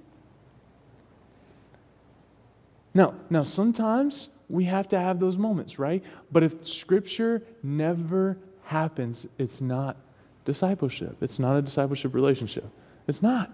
Now, 2.93 3.15
now 3.29 3.43
sometimes 3.43 4.29
we 4.47 4.63
have 4.63 4.87
to 4.89 4.99
have 4.99 5.19
those 5.19 5.37
moments, 5.37 5.77
right? 5.77 6.01
But 6.31 6.43
if 6.43 6.65
scripture 6.65 7.43
never 7.61 8.37
happens, 8.63 9.27
it's 9.37 9.59
not 9.59 9.97
discipleship. 10.45 11.17
It's 11.19 11.37
not 11.37 11.57
a 11.57 11.61
discipleship 11.61 12.13
relationship. 12.13 12.69
It's 13.09 13.21
not. 13.21 13.51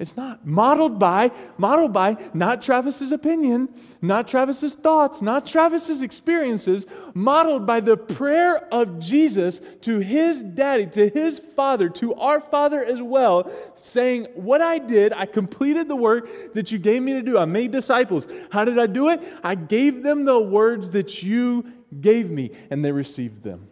It's 0.00 0.16
not. 0.16 0.46
Modeled 0.46 0.98
by, 0.98 1.30
modeled 1.58 1.92
by 1.92 2.16
not 2.32 2.62
Travis's 2.62 3.12
opinion, 3.12 3.68
not 4.00 4.26
Travis's 4.26 4.74
thoughts, 4.74 5.20
not 5.20 5.44
Travis's 5.44 6.00
experiences, 6.00 6.86
modeled 7.12 7.66
by 7.66 7.80
the 7.80 7.98
prayer 7.98 8.64
of 8.72 8.98
Jesus 8.98 9.60
to 9.82 9.98
his 9.98 10.42
daddy, 10.42 10.86
to 10.86 11.10
his 11.10 11.38
father, 11.38 11.90
to 11.90 12.14
our 12.14 12.40
father 12.40 12.82
as 12.82 13.02
well, 13.02 13.52
saying, 13.74 14.28
What 14.34 14.62
I 14.62 14.78
did, 14.78 15.12
I 15.12 15.26
completed 15.26 15.86
the 15.86 15.96
work 15.96 16.54
that 16.54 16.72
you 16.72 16.78
gave 16.78 17.02
me 17.02 17.12
to 17.12 17.22
do. 17.22 17.36
I 17.36 17.44
made 17.44 17.70
disciples. 17.70 18.26
How 18.50 18.64
did 18.64 18.78
I 18.78 18.86
do 18.86 19.10
it? 19.10 19.20
I 19.44 19.54
gave 19.54 20.02
them 20.02 20.24
the 20.24 20.40
words 20.40 20.92
that 20.92 21.22
you 21.22 21.70
gave 22.00 22.30
me, 22.30 22.52
and 22.70 22.82
they 22.82 22.90
received 22.90 23.42
them. 23.42 23.68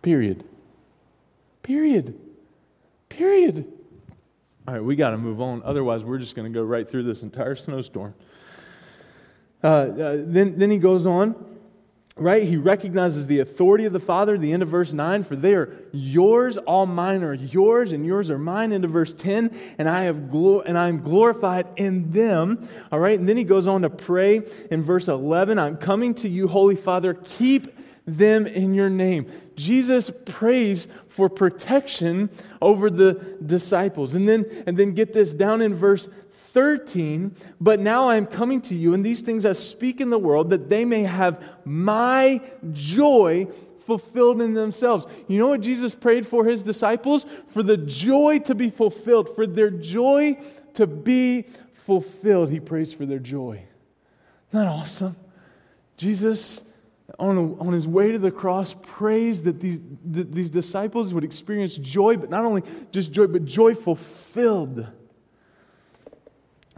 Period. 0.00 0.44
Period. 1.62 2.18
Period. 3.10 3.70
All 4.66 4.74
right, 4.74 4.84
we 4.84 4.94
got 4.94 5.10
to 5.10 5.18
move 5.18 5.40
on. 5.40 5.60
Otherwise, 5.64 6.04
we're 6.04 6.18
just 6.18 6.36
going 6.36 6.50
to 6.50 6.56
go 6.56 6.62
right 6.62 6.88
through 6.88 7.02
this 7.02 7.24
entire 7.24 7.56
snowstorm. 7.56 8.14
Uh, 9.62 9.66
uh, 9.66 10.16
then, 10.20 10.56
then 10.56 10.70
he 10.70 10.78
goes 10.78 11.04
on, 11.04 11.34
right? 12.14 12.44
He 12.44 12.56
recognizes 12.56 13.26
the 13.26 13.40
authority 13.40 13.86
of 13.86 13.92
the 13.92 13.98
Father, 13.98 14.38
the 14.38 14.52
end 14.52 14.62
of 14.62 14.68
verse 14.68 14.92
9, 14.92 15.24
for 15.24 15.34
they 15.34 15.54
are 15.54 15.74
yours, 15.90 16.58
all 16.58 16.86
mine 16.86 17.24
are 17.24 17.34
yours, 17.34 17.90
and 17.90 18.06
yours 18.06 18.30
are 18.30 18.38
mine, 18.38 18.70
into 18.70 18.86
verse 18.86 19.12
10, 19.12 19.50
and 19.78 19.88
I 19.88 20.02
have 20.04 20.30
glo- 20.30 20.60
and 20.60 20.78
I 20.78 20.88
am 20.88 21.00
glorified 21.00 21.66
in 21.76 22.12
them. 22.12 22.68
All 22.92 23.00
right, 23.00 23.18
and 23.18 23.28
then 23.28 23.36
he 23.36 23.44
goes 23.44 23.66
on 23.66 23.82
to 23.82 23.90
pray 23.90 24.42
in 24.70 24.84
verse 24.84 25.08
11, 25.08 25.58
I'm 25.58 25.76
coming 25.76 26.14
to 26.14 26.28
you, 26.28 26.46
Holy 26.46 26.76
Father, 26.76 27.14
keep 27.14 27.76
them 28.06 28.46
in 28.46 28.74
your 28.74 28.90
name. 28.90 29.26
Jesus 29.56 30.10
prays 30.24 30.88
for 31.08 31.28
protection 31.28 32.30
over 32.60 32.90
the 32.90 33.14
disciples. 33.44 34.14
And 34.14 34.28
then, 34.28 34.64
and 34.66 34.76
then 34.76 34.92
get 34.92 35.12
this 35.12 35.34
down 35.34 35.60
in 35.60 35.74
verse 35.74 36.08
13, 36.52 37.34
but 37.60 37.80
now 37.80 38.08
I 38.08 38.16
am 38.16 38.26
coming 38.26 38.60
to 38.62 38.76
you, 38.76 38.92
and 38.92 39.04
these 39.04 39.22
things 39.22 39.46
I 39.46 39.52
speak 39.52 40.00
in 40.02 40.10
the 40.10 40.18
world, 40.18 40.50
that 40.50 40.68
they 40.68 40.84
may 40.84 41.02
have 41.02 41.42
my 41.64 42.42
joy 42.72 43.48
fulfilled 43.78 44.42
in 44.42 44.54
themselves. 44.54 45.06
You 45.28 45.38
know 45.38 45.48
what 45.48 45.60
Jesus 45.60 45.94
prayed 45.94 46.26
for 46.26 46.44
his 46.44 46.62
disciples? 46.62 47.26
For 47.48 47.62
the 47.62 47.76
joy 47.78 48.40
to 48.40 48.54
be 48.54 48.70
fulfilled, 48.70 49.34
for 49.34 49.46
their 49.46 49.70
joy 49.70 50.38
to 50.74 50.86
be 50.86 51.46
fulfilled. 51.72 52.50
He 52.50 52.60
prays 52.60 52.92
for 52.92 53.06
their 53.06 53.18
joy. 53.18 53.64
Isn't 54.50 54.64
that 54.64 54.66
awesome? 54.66 55.16
Jesus 55.96 56.62
on, 57.18 57.56
on 57.60 57.72
his 57.72 57.86
way 57.86 58.12
to 58.12 58.18
the 58.18 58.30
cross, 58.30 58.74
prays 58.82 59.42
that 59.42 59.60
these, 59.60 59.80
that 60.10 60.32
these 60.32 60.50
disciples 60.50 61.12
would 61.14 61.24
experience 61.24 61.76
joy, 61.76 62.16
but 62.16 62.30
not 62.30 62.44
only 62.44 62.62
just 62.90 63.12
joy, 63.12 63.26
but 63.26 63.44
joy 63.44 63.74
fulfilled. 63.74 64.86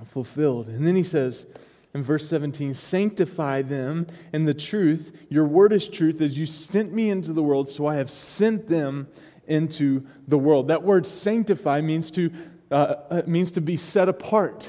Fulfilled. 0.06 0.68
And 0.68 0.86
then 0.86 0.96
he 0.96 1.02
says 1.02 1.46
in 1.94 2.02
verse 2.02 2.28
17, 2.28 2.74
Sanctify 2.74 3.62
them 3.62 4.06
in 4.32 4.44
the 4.44 4.54
truth. 4.54 5.16
Your 5.30 5.46
word 5.46 5.72
is 5.72 5.88
truth, 5.88 6.20
as 6.20 6.38
you 6.38 6.46
sent 6.46 6.92
me 6.92 7.10
into 7.10 7.32
the 7.32 7.42
world, 7.42 7.68
so 7.68 7.86
I 7.86 7.94
have 7.96 8.10
sent 8.10 8.68
them 8.68 9.08
into 9.46 10.06
the 10.28 10.38
world. 10.38 10.68
That 10.68 10.82
word 10.82 11.06
sanctify 11.06 11.80
means 11.80 12.10
to, 12.12 12.30
uh, 12.70 12.74
uh 12.74 13.22
means 13.26 13.50
to 13.52 13.60
be 13.60 13.76
set 13.76 14.08
apart 14.08 14.68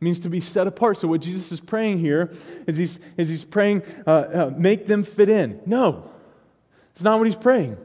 means 0.00 0.20
to 0.20 0.28
be 0.28 0.40
set 0.40 0.66
apart. 0.66 0.98
So, 0.98 1.08
what 1.08 1.20
Jesus 1.20 1.52
is 1.52 1.60
praying 1.60 1.98
here 1.98 2.32
is 2.66 2.76
he's, 2.76 3.00
is 3.16 3.28
he's 3.28 3.44
praying, 3.44 3.82
uh, 4.06 4.10
uh, 4.10 4.50
make 4.56 4.86
them 4.86 5.04
fit 5.04 5.28
in. 5.28 5.60
No, 5.66 6.10
it's 6.92 7.02
not 7.02 7.18
what 7.18 7.26
he's 7.26 7.36
praying. 7.36 7.76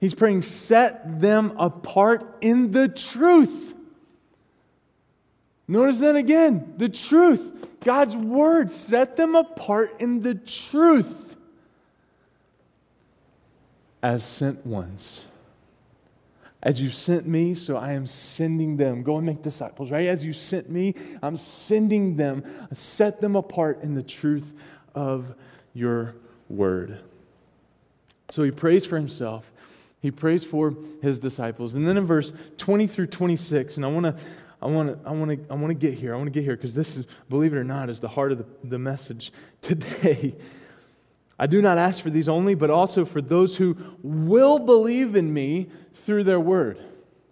He's 0.00 0.14
praying, 0.14 0.42
set 0.42 1.20
them 1.20 1.54
apart 1.58 2.38
in 2.40 2.72
the 2.72 2.88
truth. 2.88 3.74
Notice 5.68 6.00
that 6.00 6.16
again 6.16 6.74
the 6.76 6.88
truth. 6.88 7.52
God's 7.82 8.16
word, 8.16 8.70
set 8.70 9.16
them 9.16 9.34
apart 9.34 10.00
in 10.00 10.20
the 10.20 10.34
truth 10.34 11.36
as 14.02 14.24
sent 14.24 14.64
ones. 14.66 15.20
As 16.66 16.80
you 16.80 16.90
sent 16.90 17.28
me, 17.28 17.54
so 17.54 17.76
I 17.76 17.92
am 17.92 18.08
sending 18.08 18.76
them. 18.76 19.04
Go 19.04 19.18
and 19.18 19.24
make 19.24 19.40
disciples, 19.40 19.92
right? 19.92 20.08
As 20.08 20.24
you 20.24 20.32
sent 20.32 20.68
me, 20.68 20.96
I'm 21.22 21.36
sending 21.36 22.16
them. 22.16 22.42
Set 22.72 23.20
them 23.20 23.36
apart 23.36 23.84
in 23.84 23.94
the 23.94 24.02
truth 24.02 24.52
of 24.92 25.32
your 25.74 26.16
word. 26.48 26.98
So 28.30 28.42
he 28.42 28.50
prays 28.50 28.84
for 28.84 28.96
himself. 28.96 29.48
He 30.02 30.10
prays 30.10 30.42
for 30.42 30.74
his 31.02 31.20
disciples. 31.20 31.76
And 31.76 31.86
then 31.86 31.96
in 31.96 32.04
verse 32.04 32.32
20 32.58 32.88
through 32.88 33.06
26, 33.06 33.76
and 33.76 33.86
I 33.86 33.88
want 33.88 34.06
to 34.06 34.16
I 34.60 34.66
want 34.66 34.88
to 34.88 35.08
I 35.08 35.12
want 35.12 35.30
to 35.30 35.52
I 35.52 35.54
want 35.54 35.68
to 35.68 35.74
get 35.74 35.94
here. 35.94 36.14
I 36.14 36.16
want 36.16 36.26
to 36.26 36.32
get 36.32 36.42
here 36.42 36.56
because 36.56 36.74
this 36.74 36.96
is 36.96 37.06
believe 37.28 37.52
it 37.52 37.58
or 37.58 37.64
not 37.64 37.88
is 37.90 38.00
the 38.00 38.08
heart 38.08 38.32
of 38.32 38.38
the, 38.38 38.46
the 38.64 38.78
message 38.80 39.32
today. 39.62 40.34
I 41.38 41.46
do 41.46 41.62
not 41.62 41.78
ask 41.78 42.02
for 42.02 42.10
these 42.10 42.28
only, 42.28 42.54
but 42.56 42.70
also 42.70 43.04
for 43.04 43.20
those 43.20 43.56
who 43.56 43.76
will 44.02 44.58
believe 44.58 45.14
in 45.14 45.32
me 45.32 45.68
through 46.04 46.24
their 46.24 46.40
word. 46.40 46.78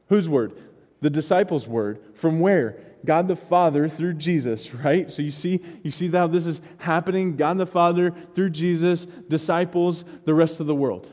Whose 0.08 0.28
word? 0.28 0.52
The 1.00 1.10
disciples' 1.10 1.68
word. 1.68 2.00
From 2.14 2.40
where? 2.40 2.76
God 3.04 3.28
the 3.28 3.36
Father 3.36 3.88
through 3.88 4.14
Jesus, 4.14 4.74
right? 4.74 5.10
So 5.10 5.22
you 5.22 5.30
see, 5.30 5.60
you 5.82 5.90
see 5.90 6.08
how 6.08 6.26
this 6.26 6.46
is 6.46 6.60
happening. 6.78 7.36
God 7.36 7.58
the 7.58 7.66
Father 7.66 8.14
through 8.34 8.50
Jesus, 8.50 9.04
disciples, 9.04 10.04
the 10.24 10.34
rest 10.34 10.60
of 10.60 10.66
the 10.66 10.74
world. 10.74 11.08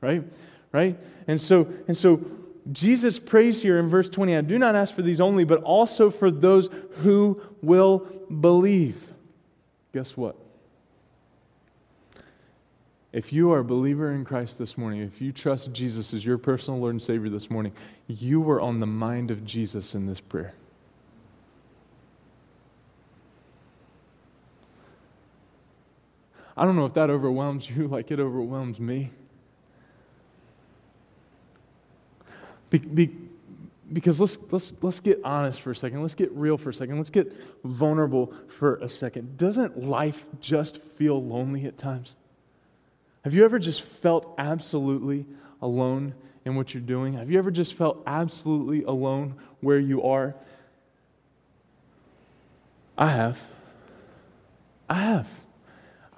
Right? 0.00 0.24
Right? 0.72 0.98
And 1.26 1.40
so, 1.40 1.68
and 1.86 1.96
so 1.96 2.20
Jesus 2.70 3.18
prays 3.18 3.62
here 3.62 3.78
in 3.78 3.88
verse 3.88 4.08
20, 4.08 4.36
I 4.36 4.40
do 4.40 4.58
not 4.58 4.74
ask 4.74 4.94
for 4.94 5.02
these 5.02 5.20
only, 5.20 5.44
but 5.44 5.62
also 5.62 6.10
for 6.10 6.30
those 6.30 6.68
who 7.02 7.40
will 7.60 8.00
believe. 8.40 9.12
Guess 9.92 10.16
what? 10.16 10.36
If 13.12 13.30
you 13.30 13.52
are 13.52 13.58
a 13.58 13.64
believer 13.64 14.12
in 14.12 14.24
Christ 14.24 14.58
this 14.58 14.78
morning, 14.78 15.02
if 15.02 15.20
you 15.20 15.32
trust 15.32 15.72
Jesus 15.72 16.14
as 16.14 16.24
your 16.24 16.38
personal 16.38 16.80
Lord 16.80 16.94
and 16.94 17.02
Savior 17.02 17.28
this 17.28 17.50
morning, 17.50 17.72
you 18.06 18.40
were 18.40 18.60
on 18.60 18.80
the 18.80 18.86
mind 18.86 19.30
of 19.30 19.44
Jesus 19.44 19.94
in 19.94 20.06
this 20.06 20.20
prayer. 20.20 20.54
I 26.56 26.64
don't 26.64 26.76
know 26.76 26.86
if 26.86 26.94
that 26.94 27.10
overwhelms 27.10 27.68
you 27.68 27.86
like 27.88 28.10
it 28.10 28.18
overwhelms 28.18 28.80
me. 28.80 29.10
Be, 32.70 32.78
be, 32.78 33.16
because 33.92 34.20
let's, 34.20 34.38
let's, 34.50 34.72
let's 34.80 35.00
get 35.00 35.20
honest 35.22 35.60
for 35.60 35.72
a 35.72 35.76
second. 35.76 36.00
Let's 36.00 36.14
get 36.14 36.32
real 36.32 36.56
for 36.56 36.70
a 36.70 36.74
second. 36.74 36.96
Let's 36.96 37.10
get 37.10 37.34
vulnerable 37.64 38.32
for 38.48 38.76
a 38.76 38.88
second. 38.88 39.36
Doesn't 39.36 39.84
life 39.84 40.26
just 40.40 40.80
feel 40.80 41.22
lonely 41.22 41.66
at 41.66 41.76
times? 41.76 42.16
Have 43.24 43.34
you 43.34 43.44
ever 43.44 43.58
just 43.58 43.82
felt 43.82 44.34
absolutely 44.38 45.26
alone 45.60 46.14
in 46.44 46.56
what 46.56 46.74
you're 46.74 46.82
doing? 46.82 47.14
Have 47.14 47.30
you 47.30 47.38
ever 47.38 47.50
just 47.50 47.74
felt 47.74 48.02
absolutely 48.06 48.82
alone 48.82 49.34
where 49.60 49.78
you 49.78 50.02
are? 50.02 50.34
I 52.98 53.08
have. 53.08 53.40
I 54.88 54.94
have. 54.94 55.28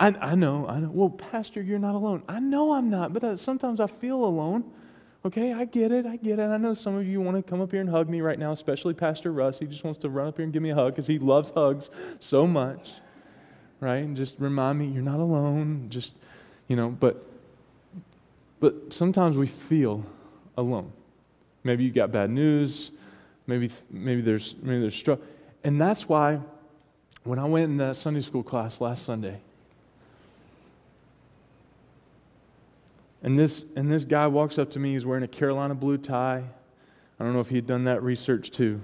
I, 0.00 0.08
I 0.20 0.34
know, 0.34 0.66
I 0.66 0.80
know. 0.80 0.90
Well, 0.90 1.10
Pastor, 1.10 1.62
you're 1.62 1.78
not 1.78 1.94
alone. 1.94 2.22
I 2.28 2.40
know 2.40 2.72
I'm 2.72 2.90
not, 2.90 3.12
but 3.12 3.22
uh, 3.22 3.36
sometimes 3.36 3.80
I 3.80 3.86
feel 3.86 4.24
alone. 4.24 4.64
Okay, 5.24 5.52
I 5.52 5.64
get 5.64 5.92
it. 5.92 6.04
I 6.04 6.16
get 6.16 6.38
it. 6.38 6.42
I 6.42 6.56
know 6.56 6.74
some 6.74 6.96
of 6.96 7.06
you 7.06 7.20
want 7.20 7.36
to 7.36 7.42
come 7.42 7.60
up 7.60 7.70
here 7.70 7.80
and 7.80 7.88
hug 7.88 8.08
me 8.08 8.20
right 8.20 8.38
now, 8.38 8.52
especially 8.52 8.92
Pastor 8.92 9.32
Russ. 9.32 9.58
He 9.58 9.66
just 9.66 9.84
wants 9.84 10.00
to 10.00 10.08
run 10.08 10.26
up 10.26 10.36
here 10.36 10.44
and 10.44 10.52
give 10.52 10.62
me 10.62 10.70
a 10.70 10.74
hug 10.74 10.94
because 10.94 11.06
he 11.06 11.18
loves 11.18 11.50
hugs 11.50 11.88
so 12.18 12.46
much, 12.46 12.90
right? 13.80 14.02
And 14.04 14.16
just 14.16 14.34
remind 14.38 14.78
me 14.78 14.86
you're 14.86 15.02
not 15.02 15.20
alone. 15.20 15.86
Just 15.88 16.14
you 16.68 16.76
know, 16.76 16.88
but 16.88 17.24
but 18.60 18.92
sometimes 18.92 19.36
we 19.36 19.46
feel 19.46 20.04
alone. 20.56 20.90
Maybe 21.64 21.84
you 21.84 21.90
got 21.90 22.12
bad 22.12 22.30
news, 22.30 22.90
maybe 23.46 23.70
maybe 23.90 24.22
there's 24.22 24.54
maybe 24.62 24.80
there's 24.80 24.94
struggle. 24.94 25.24
And 25.62 25.80
that's 25.80 26.08
why 26.08 26.40
when 27.24 27.38
I 27.38 27.44
went 27.44 27.64
in 27.64 27.76
that 27.78 27.96
Sunday 27.96 28.20
school 28.20 28.42
class 28.42 28.80
last 28.80 29.04
Sunday, 29.04 29.40
and 33.22 33.38
this 33.38 33.64
and 33.76 33.90
this 33.90 34.04
guy 34.04 34.26
walks 34.26 34.58
up 34.58 34.70
to 34.72 34.78
me, 34.78 34.92
he's 34.92 35.06
wearing 35.06 35.24
a 35.24 35.28
Carolina 35.28 35.74
blue 35.74 35.98
tie. 35.98 36.44
I 37.18 37.24
don't 37.24 37.32
know 37.32 37.40
if 37.40 37.48
he'd 37.48 37.66
done 37.66 37.84
that 37.84 38.02
research 38.02 38.50
too. 38.50 38.80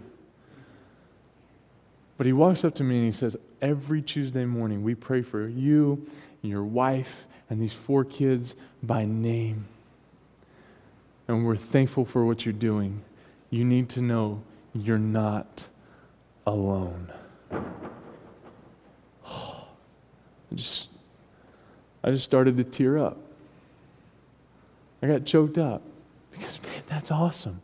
But 2.17 2.27
he 2.27 2.35
walks 2.35 2.65
up 2.65 2.75
to 2.75 2.85
me 2.85 2.97
and 2.97 3.05
he 3.07 3.13
says, 3.13 3.35
Every 3.63 4.03
Tuesday 4.03 4.45
morning, 4.45 4.83
we 4.83 4.95
pray 4.95 5.23
for 5.23 5.49
you 5.49 6.07
and 6.43 6.53
your 6.53 6.65
wife 6.65 7.27
and 7.51 7.61
these 7.61 7.73
four 7.73 8.05
kids 8.05 8.55
by 8.83 9.05
name. 9.05 9.67
And 11.29 11.45
we're 11.45 11.57
thankful 11.57 12.05
for 12.05 12.25
what 12.25 12.47
you're 12.47 12.53
doing. 12.53 13.03
You 13.51 13.65
need 13.65 13.89
to 13.91 14.01
know 14.01 14.43
you're 14.73 14.99
not 14.99 15.67
alone. 16.47 17.13
I 19.27 20.55
just, 20.55 20.89
I 22.03 22.11
just 22.11 22.25
started 22.25 22.57
to 22.57 22.65
tear 22.65 22.99
up. 22.99 23.19
I 25.03 25.09
got 25.09 25.25
choked 25.25 25.59
up 25.59 25.83
because, 26.31 26.63
man, 26.63 26.83
that's 26.87 27.11
awesome. 27.11 27.61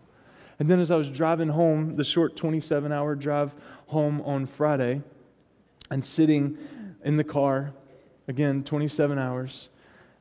And 0.58 0.68
then 0.68 0.80
as 0.80 0.90
I 0.90 0.96
was 0.96 1.08
driving 1.08 1.48
home, 1.48 1.96
the 1.96 2.04
short 2.04 2.34
27 2.34 2.90
hour 2.90 3.14
drive 3.14 3.54
home 3.88 4.20
on 4.22 4.46
Friday, 4.46 5.02
and 5.90 6.04
sitting 6.04 6.58
in 7.04 7.16
the 7.16 7.24
car, 7.24 7.72
again, 8.26 8.64
27 8.64 9.18
hours, 9.18 9.68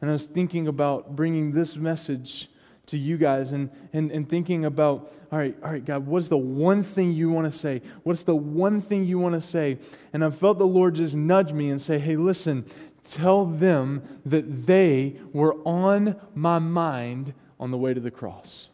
and 0.05 0.11
I 0.11 0.13
was 0.13 0.27
thinking 0.27 0.67
about 0.67 1.15
bringing 1.15 1.51
this 1.51 1.75
message 1.75 2.47
to 2.85 2.95
you 2.95 3.17
guys 3.17 3.53
and, 3.53 3.71
and, 3.91 4.11
and 4.11 4.29
thinking 4.29 4.63
about, 4.63 5.11
all 5.31 5.39
right, 5.39 5.57
all 5.63 5.71
right, 5.71 5.83
God, 5.83 6.05
what's 6.05 6.29
the 6.29 6.37
one 6.37 6.83
thing 6.83 7.11
you 7.11 7.27
want 7.31 7.51
to 7.51 7.57
say? 7.57 7.81
What's 8.03 8.21
the 8.21 8.35
one 8.35 8.81
thing 8.81 9.05
you 9.05 9.17
want 9.17 9.33
to 9.33 9.41
say? 9.41 9.79
And 10.13 10.23
I 10.23 10.29
felt 10.29 10.59
the 10.59 10.67
Lord 10.67 10.93
just 10.93 11.15
nudge 11.15 11.53
me 11.53 11.71
and 11.71 11.81
say, 11.81 11.97
hey, 11.97 12.17
listen, 12.17 12.67
tell 13.03 13.47
them 13.47 14.03
that 14.27 14.67
they 14.67 15.15
were 15.33 15.55
on 15.65 16.21
my 16.35 16.59
mind 16.59 17.33
on 17.59 17.71
the 17.71 17.77
way 17.77 17.95
to 17.95 17.99
the 17.99 18.11
cross. 18.11 18.69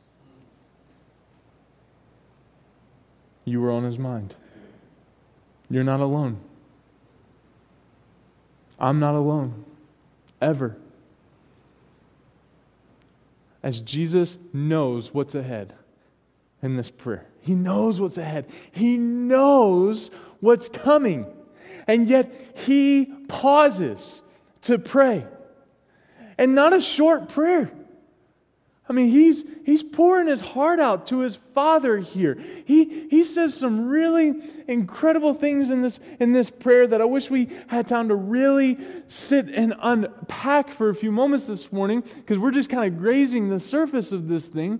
You 3.45 3.61
were 3.61 3.71
on 3.71 3.85
his 3.85 3.97
mind. 3.97 4.35
You're 5.69 5.85
not 5.85 6.01
alone. 6.01 6.41
I'm 8.77 8.99
not 8.99 9.15
alone, 9.15 9.63
ever. 10.41 10.75
As 13.63 13.79
Jesus 13.79 14.37
knows 14.53 15.13
what's 15.13 15.35
ahead 15.35 15.73
in 16.61 16.77
this 16.77 16.89
prayer, 16.89 17.25
He 17.41 17.53
knows 17.53 18.01
what's 18.01 18.17
ahead, 18.17 18.45
He 18.71 18.97
knows 18.97 20.11
what's 20.39 20.69
coming, 20.69 21.25
and 21.87 22.07
yet 22.07 22.31
He 22.55 23.05
pauses 23.27 24.21
to 24.63 24.79
pray. 24.79 25.25
And 26.37 26.55
not 26.55 26.73
a 26.73 26.81
short 26.81 27.29
prayer. 27.29 27.71
I 28.89 28.93
mean, 28.93 29.09
he's, 29.09 29.45
he's 29.65 29.83
pouring 29.83 30.27
his 30.27 30.41
heart 30.41 30.79
out 30.79 31.07
to 31.07 31.19
his 31.19 31.35
father 31.35 31.99
here. 31.99 32.43
He, 32.65 33.07
he 33.09 33.23
says 33.23 33.53
some 33.53 33.87
really 33.87 34.33
incredible 34.67 35.33
things 35.33 35.69
in 35.69 35.81
this, 35.81 35.99
in 36.19 36.33
this 36.33 36.49
prayer 36.49 36.87
that 36.87 36.99
I 36.99 37.05
wish 37.05 37.29
we 37.29 37.47
had 37.67 37.87
time 37.87 38.09
to 38.09 38.15
really 38.15 38.77
sit 39.07 39.47
and 39.49 39.75
unpack 39.81 40.71
for 40.71 40.89
a 40.89 40.95
few 40.95 41.11
moments 41.11 41.45
this 41.45 41.71
morning 41.71 42.01
because 42.01 42.37
we're 42.37 42.51
just 42.51 42.69
kind 42.69 42.91
of 42.91 42.99
grazing 42.99 43.49
the 43.49 43.59
surface 43.59 44.11
of 44.11 44.27
this 44.27 44.47
thing. 44.47 44.79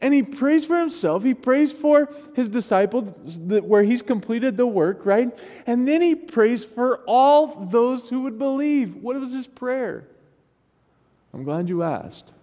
And 0.00 0.14
he 0.14 0.22
prays 0.22 0.64
for 0.64 0.78
himself. 0.78 1.24
He 1.24 1.34
prays 1.34 1.72
for 1.72 2.08
his 2.36 2.48
disciples 2.48 3.10
where 3.38 3.82
he's 3.82 4.02
completed 4.02 4.56
the 4.56 4.66
work, 4.66 5.04
right? 5.04 5.36
And 5.66 5.88
then 5.88 6.00
he 6.00 6.14
prays 6.14 6.64
for 6.64 6.98
all 7.06 7.66
those 7.66 8.08
who 8.08 8.20
would 8.20 8.38
believe. 8.38 8.94
What 8.96 9.18
was 9.18 9.32
his 9.32 9.48
prayer? 9.48 10.06
I'm 11.34 11.42
glad 11.42 11.68
you 11.68 11.82
asked. 11.82 12.34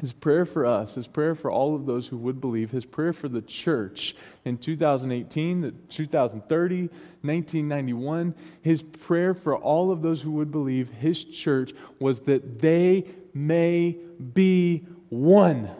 His 0.00 0.14
prayer 0.14 0.46
for 0.46 0.64
us, 0.64 0.94
his 0.94 1.06
prayer 1.06 1.34
for 1.34 1.50
all 1.50 1.74
of 1.74 1.84
those 1.84 2.08
who 2.08 2.16
would 2.16 2.40
believe, 2.40 2.70
his 2.70 2.86
prayer 2.86 3.12
for 3.12 3.28
the 3.28 3.42
church 3.42 4.16
in 4.46 4.56
2018, 4.56 5.78
2030, 5.90 6.80
1991, 6.80 8.34
his 8.62 8.82
prayer 8.82 9.34
for 9.34 9.54
all 9.54 9.92
of 9.92 10.00
those 10.00 10.22
who 10.22 10.30
would 10.32 10.50
believe, 10.50 10.88
his 10.88 11.22
church, 11.22 11.72
was 11.98 12.20
that 12.20 12.60
they 12.60 13.04
may 13.34 13.98
be 14.32 14.86
one. 15.10 15.70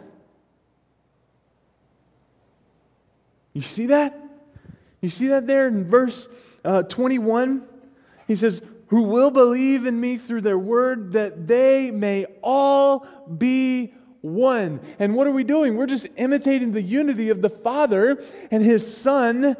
You 3.53 3.63
see 3.63 3.87
that? 3.87 4.19
You 5.01 5.09
see 5.09 5.29
that 5.29 5.47
there 5.47 5.67
in 5.67 5.85
verse 5.85 6.27
uh, 6.63 6.83
21? 6.83 7.63
He 8.27 8.35
says, 8.35 8.61
Who 8.87 9.01
will 9.01 9.31
believe 9.31 9.87
in 9.87 9.99
me 9.99 10.17
through 10.17 10.41
their 10.41 10.59
word, 10.59 11.13
that 11.13 11.47
they 11.47 11.89
may 11.89 12.27
all 12.43 13.07
be 13.35 13.95
one. 14.21 14.79
And 14.99 15.15
what 15.15 15.27
are 15.27 15.31
we 15.31 15.43
doing? 15.43 15.75
We're 15.75 15.87
just 15.87 16.07
imitating 16.15 16.71
the 16.71 16.81
unity 16.81 17.29
of 17.29 17.41
the 17.41 17.49
Father 17.49 18.23
and 18.51 18.63
His 18.63 18.95
Son. 18.95 19.57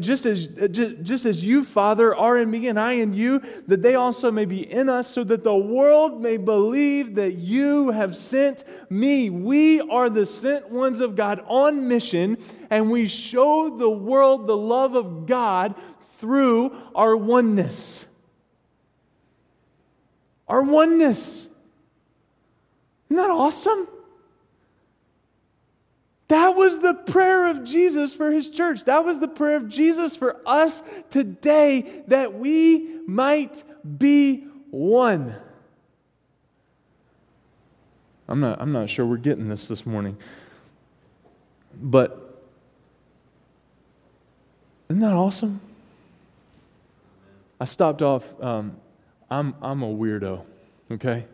just 0.00 0.26
as, 0.26 0.48
just 0.48 1.24
as 1.24 1.44
you, 1.44 1.62
Father, 1.62 2.14
are 2.16 2.36
in 2.36 2.50
me 2.50 2.66
and 2.66 2.80
I 2.80 2.94
in 2.94 3.14
you, 3.14 3.40
that 3.68 3.80
they 3.80 3.94
also 3.94 4.32
may 4.32 4.44
be 4.44 4.68
in 4.68 4.88
us, 4.88 5.08
so 5.08 5.22
that 5.22 5.44
the 5.44 5.54
world 5.54 6.20
may 6.20 6.36
believe 6.36 7.14
that 7.14 7.34
you 7.34 7.90
have 7.90 8.16
sent 8.16 8.64
me. 8.90 9.30
We 9.30 9.80
are 9.80 10.10
the 10.10 10.26
sent 10.26 10.70
ones 10.70 11.00
of 11.00 11.14
God 11.14 11.44
on 11.46 11.86
mission, 11.86 12.38
and 12.70 12.90
we 12.90 13.06
show 13.06 13.76
the 13.76 13.90
world 13.90 14.48
the 14.48 14.56
love 14.56 14.96
of 14.96 15.26
God 15.26 15.76
through 16.00 16.76
our 16.94 17.16
oneness. 17.16 18.04
Our 20.48 20.62
oneness. 20.62 21.48
Isn't 23.12 23.22
that 23.22 23.30
awesome? 23.30 23.88
That 26.28 26.56
was 26.56 26.78
the 26.78 26.94
prayer 26.94 27.48
of 27.48 27.62
Jesus 27.62 28.14
for 28.14 28.32
his 28.32 28.48
church. 28.48 28.84
That 28.84 29.04
was 29.04 29.18
the 29.18 29.28
prayer 29.28 29.56
of 29.56 29.68
Jesus 29.68 30.16
for 30.16 30.40
us 30.46 30.82
today 31.10 32.04
that 32.08 32.32
we 32.32 33.00
might 33.06 33.62
be 33.98 34.46
one. 34.70 35.34
I'm 38.28 38.40
not, 38.40 38.62
I'm 38.62 38.72
not 38.72 38.88
sure 38.88 39.04
we're 39.04 39.18
getting 39.18 39.46
this 39.46 39.68
this 39.68 39.84
morning. 39.84 40.16
But 41.78 42.40
isn't 44.88 45.00
that 45.00 45.12
awesome? 45.12 45.60
I 47.60 47.66
stopped 47.66 48.00
off. 48.00 48.24
Um, 48.42 48.78
I'm, 49.30 49.54
I'm 49.60 49.82
a 49.82 49.94
weirdo, 49.94 50.46
okay? 50.92 51.26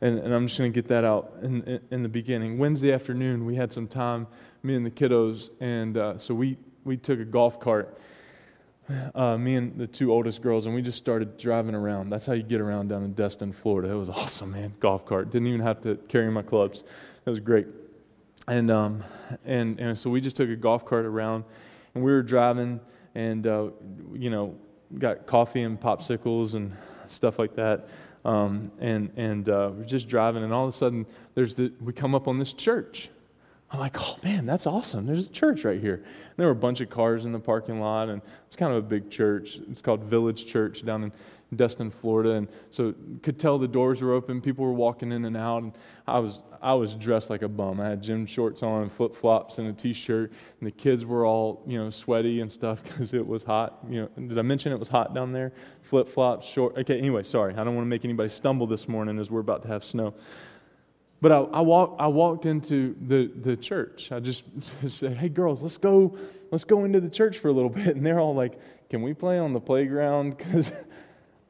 And, 0.00 0.18
and 0.18 0.34
I'm 0.34 0.46
just 0.46 0.58
going 0.58 0.72
to 0.72 0.74
get 0.74 0.88
that 0.88 1.04
out 1.04 1.34
in, 1.42 1.62
in, 1.62 1.80
in, 1.90 2.02
the 2.02 2.08
beginning. 2.08 2.58
Wednesday 2.58 2.92
afternoon, 2.92 3.44
we 3.44 3.54
had 3.54 3.72
some 3.72 3.86
time, 3.86 4.26
me 4.62 4.74
and 4.74 4.84
the 4.84 4.90
kiddos, 4.90 5.50
and 5.60 5.96
uh, 5.96 6.18
so 6.18 6.34
we, 6.34 6.56
we 6.84 6.96
took 6.96 7.20
a 7.20 7.24
golf 7.24 7.60
cart, 7.60 7.98
uh, 9.14 9.36
me 9.36 9.56
and 9.56 9.78
the 9.78 9.86
two 9.86 10.12
oldest 10.12 10.40
girls, 10.40 10.66
and 10.66 10.74
we 10.74 10.80
just 10.80 10.98
started 10.98 11.36
driving 11.36 11.74
around. 11.74 12.10
That's 12.10 12.24
how 12.24 12.32
you 12.32 12.42
get 12.42 12.60
around 12.60 12.88
down 12.88 13.04
in 13.04 13.12
Destin, 13.12 13.52
Florida. 13.52 13.90
It 13.90 13.96
was 13.96 14.10
awesome, 14.10 14.52
man. 14.52 14.74
Golf 14.80 15.04
cart. 15.04 15.30
Didn't 15.30 15.48
even 15.48 15.60
have 15.60 15.82
to 15.82 15.96
carry 16.08 16.30
my 16.30 16.42
clubs. 16.42 16.82
It 17.26 17.30
was 17.30 17.40
great. 17.40 17.66
And, 18.48 18.70
um, 18.70 19.04
and, 19.44 19.78
and 19.78 19.98
so 19.98 20.10
we 20.10 20.20
just 20.20 20.36
took 20.36 20.48
a 20.48 20.56
golf 20.56 20.84
cart 20.84 21.04
around, 21.04 21.44
and 21.94 22.02
we 22.02 22.10
were 22.10 22.22
driving, 22.22 22.80
and, 23.14 23.46
uh, 23.46 23.68
you 24.14 24.30
know, 24.30 24.56
got 24.98 25.26
coffee 25.26 25.62
and 25.62 25.78
popsicles 25.78 26.54
and 26.54 26.74
stuff 27.06 27.38
like 27.38 27.54
that. 27.56 27.88
Um, 28.24 28.70
and 28.80 29.10
and 29.16 29.48
uh, 29.48 29.70
we're 29.74 29.84
just 29.84 30.08
driving, 30.08 30.44
and 30.44 30.52
all 30.52 30.66
of 30.66 30.74
a 30.74 30.76
sudden, 30.76 31.06
there's 31.34 31.54
the, 31.54 31.72
we 31.80 31.92
come 31.92 32.14
up 32.14 32.28
on 32.28 32.38
this 32.38 32.52
church. 32.52 33.08
I'm 33.70 33.78
like, 33.78 33.96
oh 34.00 34.16
man, 34.24 34.46
that's 34.46 34.66
awesome. 34.66 35.06
There's 35.06 35.26
a 35.26 35.30
church 35.30 35.64
right 35.64 35.80
here. 35.80 35.94
And 35.94 36.34
there 36.36 36.46
were 36.46 36.52
a 36.52 36.56
bunch 36.56 36.80
of 36.80 36.90
cars 36.90 37.24
in 37.24 37.32
the 37.32 37.38
parking 37.38 37.80
lot, 37.80 38.08
and 38.08 38.20
it's 38.46 38.56
kind 38.56 38.72
of 38.72 38.78
a 38.78 38.86
big 38.86 39.10
church. 39.10 39.60
It's 39.70 39.80
called 39.80 40.02
Village 40.02 40.46
Church 40.46 40.84
down 40.84 41.04
in 41.04 41.12
Destin, 41.54 41.90
Florida, 41.90 42.32
and 42.32 42.48
so 42.70 42.94
could 43.22 43.38
tell 43.38 43.58
the 43.58 43.66
doors 43.68 44.02
were 44.02 44.12
open. 44.12 44.40
People 44.40 44.64
were 44.64 44.72
walking 44.72 45.10
in 45.10 45.24
and 45.24 45.36
out, 45.36 45.62
and 45.62 45.72
I 46.06 46.18
was 46.18 46.42
I 46.62 46.74
was 46.74 46.94
dressed 46.94 47.30
like 47.30 47.42
a 47.42 47.48
bum. 47.48 47.80
I 47.80 47.88
had 47.88 48.02
gym 48.02 48.26
shorts 48.26 48.62
on, 48.62 48.88
flip 48.88 49.16
flops, 49.16 49.58
and 49.58 49.68
a 49.68 49.72
t-shirt, 49.72 50.32
and 50.60 50.66
the 50.66 50.70
kids 50.70 51.04
were 51.04 51.26
all 51.26 51.62
you 51.66 51.78
know 51.78 51.90
sweaty 51.90 52.40
and 52.40 52.50
stuff 52.50 52.82
because 52.84 53.14
it 53.14 53.26
was 53.26 53.42
hot. 53.42 53.78
You 53.88 54.02
know, 54.02 54.26
did 54.28 54.38
I 54.38 54.42
mention 54.42 54.72
it 54.72 54.78
was 54.78 54.88
hot 54.88 55.14
down 55.14 55.32
there? 55.32 55.52
Flip 55.82 56.08
flops, 56.08 56.46
short. 56.46 56.78
Okay, 56.78 56.98
anyway, 56.98 57.24
sorry. 57.24 57.54
I 57.54 57.64
don't 57.64 57.74
want 57.74 57.84
to 57.84 57.90
make 57.90 58.04
anybody 58.04 58.28
stumble 58.28 58.66
this 58.66 58.88
morning 58.88 59.18
as 59.18 59.30
we're 59.30 59.40
about 59.40 59.62
to 59.62 59.68
have 59.68 59.84
snow. 59.84 60.14
But 61.22 61.32
I, 61.32 61.38
I, 61.38 61.60
I 61.60 62.06
walked 62.06 62.46
into 62.46 62.96
the, 63.06 63.30
the 63.42 63.56
church. 63.56 64.10
I 64.10 64.20
just 64.20 64.44
said, 64.88 65.16
hey, 65.18 65.28
girls, 65.28 65.62
let's 65.62 65.76
go, 65.76 66.16
let's 66.50 66.64
go 66.64 66.84
into 66.84 67.00
the 67.00 67.10
church 67.10 67.38
for 67.38 67.48
a 67.48 67.52
little 67.52 67.70
bit. 67.70 67.88
And 67.96 68.04
they're 68.04 68.20
all 68.20 68.34
like, 68.34 68.58
can 68.88 69.02
we 69.02 69.12
play 69.12 69.38
on 69.38 69.52
the 69.52 69.60
playground? 69.60 70.36
Because 70.50 70.72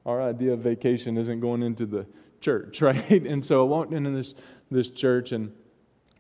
our 0.07 0.23
idea 0.23 0.53
of 0.53 0.61
vacation 0.61 1.17
isn't 1.17 1.41
going 1.41 1.63
into 1.63 1.87
the 1.87 2.07
church, 2.41 2.81
right? 2.83 3.27
And 3.27 3.45
so 3.45 3.61
I 3.61 3.65
walked 3.65 3.93
into 3.93 4.11
this, 4.11 4.35
this 4.71 4.91
church 4.91 5.33
and 5.33 5.53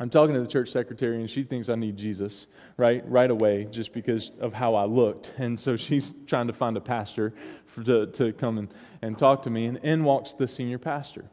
I'm 0.00 0.08
talking 0.08 0.34
to 0.34 0.40
the 0.40 0.46
church 0.46 0.70
secretary, 0.70 1.20
and 1.20 1.28
she 1.28 1.42
thinks 1.42 1.68
I 1.68 1.74
need 1.74 1.98
Jesus, 1.98 2.46
right? 2.78 3.06
Right 3.06 3.30
away, 3.30 3.66
just 3.70 3.92
because 3.92 4.32
of 4.40 4.54
how 4.54 4.74
I 4.74 4.86
looked. 4.86 5.34
And 5.36 5.60
so 5.60 5.76
she's 5.76 6.14
trying 6.26 6.46
to 6.46 6.54
find 6.54 6.74
a 6.78 6.80
pastor 6.80 7.34
for, 7.66 7.82
to, 7.84 8.06
to 8.06 8.32
come 8.32 8.56
and, 8.56 8.72
and 9.02 9.18
talk 9.18 9.42
to 9.42 9.50
me. 9.50 9.66
And 9.66 9.76
in 9.78 10.02
walks 10.02 10.32
the 10.32 10.48
senior 10.48 10.78
pastor. 10.78 11.26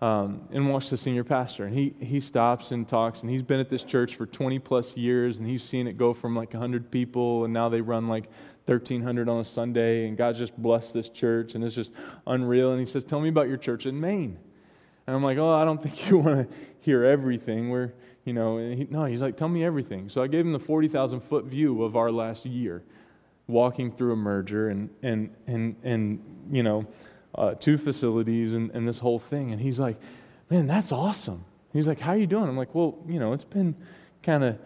Um, 0.00 0.48
in 0.52 0.68
walks 0.68 0.88
the 0.88 0.96
senior 0.96 1.24
pastor. 1.24 1.66
And 1.66 1.76
he, 1.76 1.94
he 2.00 2.18
stops 2.18 2.72
and 2.72 2.88
talks, 2.88 3.20
and 3.20 3.30
he's 3.30 3.42
been 3.42 3.60
at 3.60 3.68
this 3.68 3.84
church 3.84 4.16
for 4.16 4.24
20 4.24 4.58
plus 4.58 4.96
years, 4.96 5.38
and 5.38 5.46
he's 5.46 5.62
seen 5.62 5.86
it 5.86 5.98
go 5.98 6.14
from 6.14 6.34
like 6.34 6.54
100 6.54 6.90
people, 6.90 7.44
and 7.44 7.52
now 7.52 7.68
they 7.68 7.82
run 7.82 8.08
like 8.08 8.30
1,300 8.68 9.28
on 9.28 9.40
a 9.40 9.44
Sunday, 9.44 10.06
and 10.06 10.16
God's 10.16 10.38
just 10.38 10.56
blessed 10.56 10.92
this 10.92 11.08
church, 11.08 11.54
and 11.54 11.64
it's 11.64 11.74
just 11.74 11.92
unreal. 12.26 12.72
And 12.72 12.80
he 12.80 12.86
says, 12.86 13.02
Tell 13.02 13.20
me 13.20 13.28
about 13.28 13.48
your 13.48 13.56
church 13.56 13.86
in 13.86 13.98
Maine. 13.98 14.38
And 15.06 15.16
I'm 15.16 15.22
like, 15.22 15.38
Oh, 15.38 15.52
I 15.52 15.64
don't 15.64 15.82
think 15.82 16.08
you 16.08 16.18
want 16.18 16.48
to 16.48 16.56
hear 16.80 17.04
everything. 17.04 17.70
We're, 17.70 17.92
you 18.24 18.34
know, 18.34 18.58
he, 18.58 18.86
no, 18.90 19.04
he's 19.06 19.22
like, 19.22 19.36
Tell 19.36 19.48
me 19.48 19.64
everything. 19.64 20.08
So 20.08 20.22
I 20.22 20.26
gave 20.26 20.44
him 20.44 20.52
the 20.52 20.58
40,000 20.58 21.20
foot 21.20 21.46
view 21.46 21.82
of 21.82 21.96
our 21.96 22.10
last 22.10 22.44
year, 22.44 22.82
walking 23.46 23.90
through 23.90 24.12
a 24.12 24.16
merger 24.16 24.68
and, 24.68 24.90
and, 25.02 25.30
and, 25.46 25.76
and 25.82 26.20
you 26.50 26.62
know, 26.62 26.86
uh, 27.34 27.54
two 27.54 27.78
facilities 27.78 28.54
and, 28.54 28.70
and 28.72 28.86
this 28.86 28.98
whole 28.98 29.18
thing. 29.18 29.52
And 29.52 29.60
he's 29.60 29.80
like, 29.80 29.98
Man, 30.50 30.66
that's 30.66 30.92
awesome. 30.92 31.44
He's 31.72 31.88
like, 31.88 32.00
How 32.00 32.12
are 32.12 32.18
you 32.18 32.26
doing? 32.26 32.48
I'm 32.48 32.56
like, 32.56 32.74
Well, 32.74 32.98
you 33.08 33.18
know, 33.18 33.32
it's 33.32 33.44
been 33.44 33.74
kind 34.22 34.44
of 34.44 34.58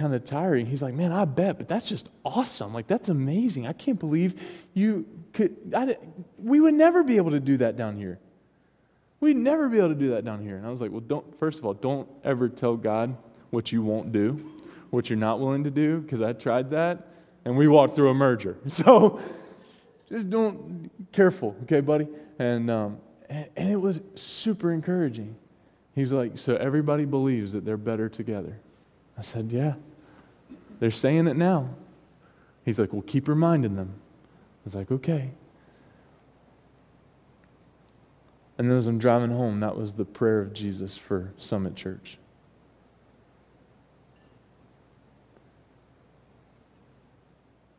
kind 0.00 0.14
of 0.14 0.24
tiring. 0.24 0.64
He's 0.64 0.80
like, 0.80 0.94
man, 0.94 1.12
I 1.12 1.26
bet, 1.26 1.58
but 1.58 1.68
that's 1.68 1.86
just 1.86 2.08
awesome. 2.24 2.72
Like, 2.72 2.86
that's 2.86 3.10
amazing. 3.10 3.66
I 3.66 3.74
can't 3.74 4.00
believe 4.00 4.40
you 4.72 5.04
could. 5.34 5.74
I, 5.76 5.98
we 6.38 6.58
would 6.58 6.72
never 6.72 7.04
be 7.04 7.18
able 7.18 7.32
to 7.32 7.40
do 7.40 7.58
that 7.58 7.76
down 7.76 7.96
here. 7.96 8.18
We'd 9.20 9.36
never 9.36 9.68
be 9.68 9.76
able 9.76 9.90
to 9.90 9.94
do 9.94 10.10
that 10.10 10.24
down 10.24 10.40
here. 10.42 10.56
And 10.56 10.66
I 10.66 10.70
was 10.70 10.80
like, 10.80 10.90
well, 10.90 11.00
don't, 11.00 11.38
first 11.38 11.58
of 11.58 11.66
all, 11.66 11.74
don't 11.74 12.08
ever 12.24 12.48
tell 12.48 12.76
God 12.76 13.14
what 13.50 13.70
you 13.70 13.82
won't 13.82 14.10
do, 14.10 14.42
what 14.88 15.10
you're 15.10 15.18
not 15.18 15.38
willing 15.38 15.64
to 15.64 15.70
do, 15.70 16.00
because 16.00 16.22
I 16.22 16.32
tried 16.32 16.70
that 16.70 17.06
and 17.44 17.54
we 17.54 17.68
walked 17.68 17.94
through 17.94 18.08
a 18.08 18.14
merger. 18.14 18.56
So 18.68 19.20
just 20.08 20.30
don't, 20.30 20.90
careful, 21.12 21.54
okay, 21.64 21.80
buddy? 21.80 22.08
And, 22.38 22.70
um, 22.70 22.98
and, 23.28 23.46
and 23.54 23.70
it 23.70 23.76
was 23.76 24.00
super 24.14 24.72
encouraging. 24.72 25.36
He's 25.94 26.12
like, 26.12 26.38
so 26.38 26.56
everybody 26.56 27.04
believes 27.04 27.52
that 27.52 27.66
they're 27.66 27.76
better 27.76 28.08
together. 28.08 28.58
I 29.18 29.22
said, 29.22 29.52
yeah. 29.52 29.74
They're 30.80 30.90
saying 30.90 31.28
it 31.28 31.36
now. 31.36 31.68
He's 32.64 32.78
like, 32.78 32.92
well, 32.92 33.02
keep 33.02 33.28
reminding 33.28 33.76
them. 33.76 33.94
I 33.94 34.64
was 34.64 34.74
like, 34.74 34.90
okay. 34.90 35.30
And 38.58 38.70
then 38.70 38.76
as 38.76 38.86
I'm 38.86 38.98
driving 38.98 39.30
home, 39.30 39.60
that 39.60 39.76
was 39.76 39.92
the 39.92 40.04
prayer 40.04 40.40
of 40.40 40.52
Jesus 40.52 40.96
for 40.96 41.32
Summit 41.38 41.76
Church. 41.76 42.18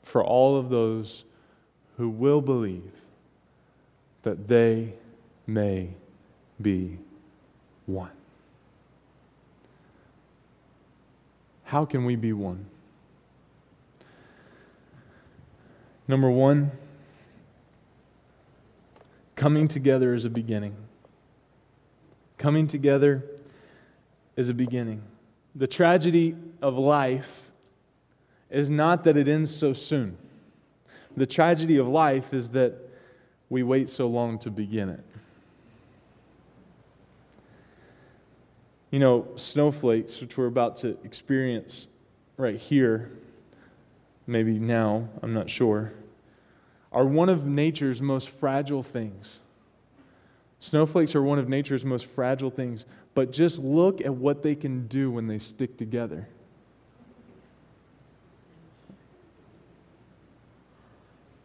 For 0.03 0.23
all 0.23 0.57
of 0.57 0.69
those 0.69 1.23
who 1.97 2.09
will 2.09 2.41
believe 2.41 2.91
that 4.23 4.47
they 4.47 4.93
may 5.47 5.89
be 6.61 6.97
one. 7.85 8.11
How 11.63 11.85
can 11.85 12.05
we 12.05 12.15
be 12.15 12.33
one? 12.33 12.65
Number 16.12 16.30
one, 16.30 16.72
coming 19.38 19.70
together 19.70 20.14
is 20.14 20.26
a 20.26 20.30
beginning. 20.30 20.76
Coming 22.38 22.68
together 22.68 23.24
is 24.36 24.49
a 24.49 24.53
beginning. 24.53 25.03
The 25.55 25.68
tragedy 25.68 26.36
of 26.62 26.78
life 26.78 27.49
is 28.49 28.70
not 28.70 29.05
that 29.05 29.16
it 29.16 29.30
ends 29.30 29.55
so 29.55 29.72
soon. 29.72 30.18
The 31.16 31.26
tragedy 31.26 31.78
of 31.78 31.88
life 31.88 32.34
is 32.34 32.49
that 32.49 32.74
we 33.49 33.64
wait 33.64 33.88
so 33.88 34.07
long 34.07 34.38
to 34.39 34.51
begin 34.51 34.89
it. 34.89 35.05
You 38.89 38.99
know, 38.99 39.30
snowflakes, 39.38 40.20
which 40.20 40.38
we're 40.38 40.47
about 40.47 40.76
to 40.80 40.97
experience 41.05 41.88
right 42.36 42.59
here, 42.59 43.12
maybe 44.28 44.59
now, 44.59 45.07
I'm 45.24 45.34
not 45.34 45.49
sure, 45.49 45.93
are 46.91 47.05
one 47.05 47.29
of 47.29 47.45
nature's 47.45 48.01
most 48.01 48.29
fragile 48.29 48.83
things. 48.83 49.39
Snowflakes 50.59 51.15
are 51.15 51.23
one 51.23 51.39
of 51.39 51.49
nature's 51.49 51.85
most 51.85 52.05
fragile 52.05 52.51
things, 52.51 52.85
but 53.13 53.31
just 53.31 53.59
look 53.59 54.01
at 54.01 54.13
what 54.13 54.43
they 54.43 54.55
can 54.55 54.87
do 54.87 55.09
when 55.09 55.27
they 55.27 55.39
stick 55.39 55.77
together. 55.77 56.27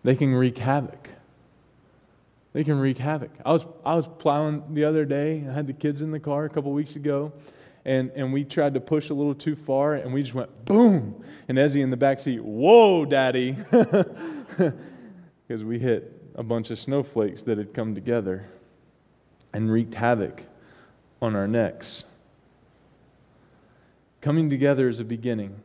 They 0.02 0.14
can 0.14 0.34
wreak 0.34 0.58
havoc. 0.58 1.08
They 2.52 2.62
can 2.62 2.78
wreak 2.78 2.98
havoc. 2.98 3.30
I 3.44 3.52
was, 3.52 3.66
I 3.84 3.94
was 3.94 4.06
plowing 4.06 4.62
the 4.74 4.84
other 4.84 5.04
day. 5.04 5.44
I 5.48 5.52
had 5.52 5.66
the 5.66 5.72
kids 5.72 6.02
in 6.02 6.10
the 6.10 6.20
car 6.20 6.44
a 6.44 6.48
couple 6.48 6.72
weeks 6.72 6.96
ago, 6.96 7.32
and, 7.84 8.10
and 8.14 8.32
we 8.32 8.44
tried 8.44 8.74
to 8.74 8.80
push 8.80 9.10
a 9.10 9.14
little 9.14 9.34
too 9.34 9.56
far, 9.56 9.94
and 9.94 10.12
we 10.12 10.22
just 10.22 10.34
went 10.34 10.64
boom. 10.64 11.24
And 11.48 11.58
Ezzy 11.58 11.82
in 11.82 11.90
the 11.90 11.96
back 11.96 12.20
seat, 12.20 12.42
whoa, 12.42 13.04
daddy. 13.04 13.56
Because 15.46 15.64
we 15.64 15.78
hit 15.78 16.12
a 16.34 16.42
bunch 16.42 16.70
of 16.70 16.78
snowflakes 16.78 17.42
that 17.42 17.58
had 17.58 17.72
come 17.72 17.94
together 17.94 18.48
and 19.52 19.70
wreaked 19.70 19.94
havoc 19.94 20.42
on 21.22 21.36
our 21.36 21.46
necks. 21.46 22.04
Coming 24.20 24.50
together 24.50 24.88
is 24.88 24.98
a 25.00 25.04
beginning. 25.04 25.60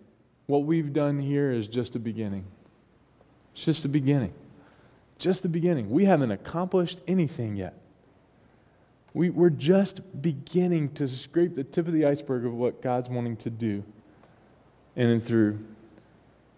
What 0.45 0.65
we've 0.65 0.93
done 0.93 1.19
here 1.19 1.51
is 1.51 1.67
just 1.67 1.95
a 1.95 1.99
beginning. 1.99 2.45
It's 3.53 3.65
just 3.65 3.86
a 3.86 3.89
beginning 3.89 4.34
just 5.21 5.43
the 5.43 5.49
beginning. 5.49 5.89
We 5.89 6.05
haven't 6.05 6.32
accomplished 6.32 6.99
anything 7.07 7.55
yet. 7.55 7.75
We, 9.13 9.29
we're 9.29 9.49
just 9.51 10.21
beginning 10.21 10.93
to 10.93 11.07
scrape 11.07 11.53
the 11.53 11.63
tip 11.63 11.88
of 11.88 11.93
the 11.93 12.05
iceberg 12.05 12.45
of 12.45 12.53
what 12.53 12.82
God's 12.82 13.07
wanting 13.07 13.38
to 13.38 13.49
do 13.49 13.84
in 14.95 15.09
and 15.09 15.23
through 15.23 15.59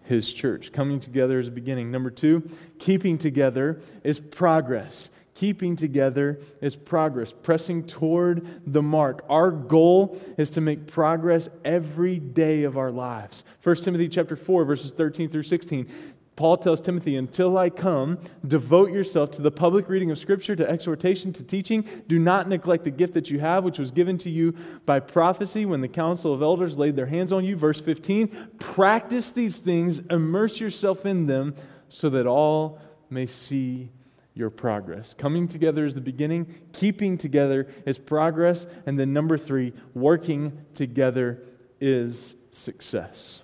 His 0.04 0.32
church. 0.32 0.70
Coming 0.72 1.00
together 1.00 1.38
is 1.38 1.48
a 1.48 1.52
beginning. 1.52 1.90
Number 1.90 2.10
two, 2.10 2.48
keeping 2.78 3.18
together 3.18 3.80
is 4.02 4.20
progress. 4.20 5.10
Keeping 5.34 5.74
together 5.74 6.38
is 6.60 6.76
progress, 6.76 7.32
pressing 7.32 7.84
toward 7.86 8.46
the 8.72 8.82
mark. 8.82 9.24
Our 9.28 9.50
goal 9.50 10.16
is 10.38 10.50
to 10.50 10.60
make 10.60 10.86
progress 10.86 11.48
every 11.64 12.20
day 12.20 12.62
of 12.62 12.78
our 12.78 12.92
lives. 12.92 13.44
1 13.64 13.76
Timothy 13.76 14.08
chapter 14.08 14.36
4 14.36 14.64
verses 14.64 14.92
13 14.92 15.28
through 15.28 15.42
16. 15.42 15.88
Paul 16.36 16.56
tells 16.56 16.80
Timothy, 16.80 17.16
Until 17.16 17.56
I 17.56 17.70
come, 17.70 18.18
devote 18.46 18.90
yourself 18.90 19.30
to 19.32 19.42
the 19.42 19.50
public 19.50 19.88
reading 19.88 20.10
of 20.10 20.18
Scripture, 20.18 20.56
to 20.56 20.68
exhortation, 20.68 21.32
to 21.34 21.44
teaching. 21.44 21.88
Do 22.08 22.18
not 22.18 22.48
neglect 22.48 22.84
the 22.84 22.90
gift 22.90 23.14
that 23.14 23.30
you 23.30 23.38
have, 23.38 23.62
which 23.62 23.78
was 23.78 23.90
given 23.90 24.18
to 24.18 24.30
you 24.30 24.52
by 24.84 24.98
prophecy 25.00 25.64
when 25.64 25.80
the 25.80 25.88
council 25.88 26.32
of 26.32 26.42
elders 26.42 26.76
laid 26.76 26.96
their 26.96 27.06
hands 27.06 27.32
on 27.32 27.44
you. 27.44 27.56
Verse 27.56 27.80
15 27.80 28.28
Practice 28.58 29.32
these 29.32 29.58
things, 29.58 30.00
immerse 30.10 30.58
yourself 30.58 31.06
in 31.06 31.26
them, 31.26 31.54
so 31.88 32.10
that 32.10 32.26
all 32.26 32.80
may 33.10 33.26
see 33.26 33.90
your 34.34 34.50
progress. 34.50 35.14
Coming 35.14 35.46
together 35.46 35.84
is 35.84 35.94
the 35.94 36.00
beginning, 36.00 36.52
keeping 36.72 37.16
together 37.16 37.68
is 37.86 37.98
progress. 37.98 38.66
And 38.86 38.98
then, 38.98 39.12
number 39.12 39.38
three, 39.38 39.72
working 39.94 40.64
together 40.74 41.44
is 41.80 42.34
success 42.50 43.43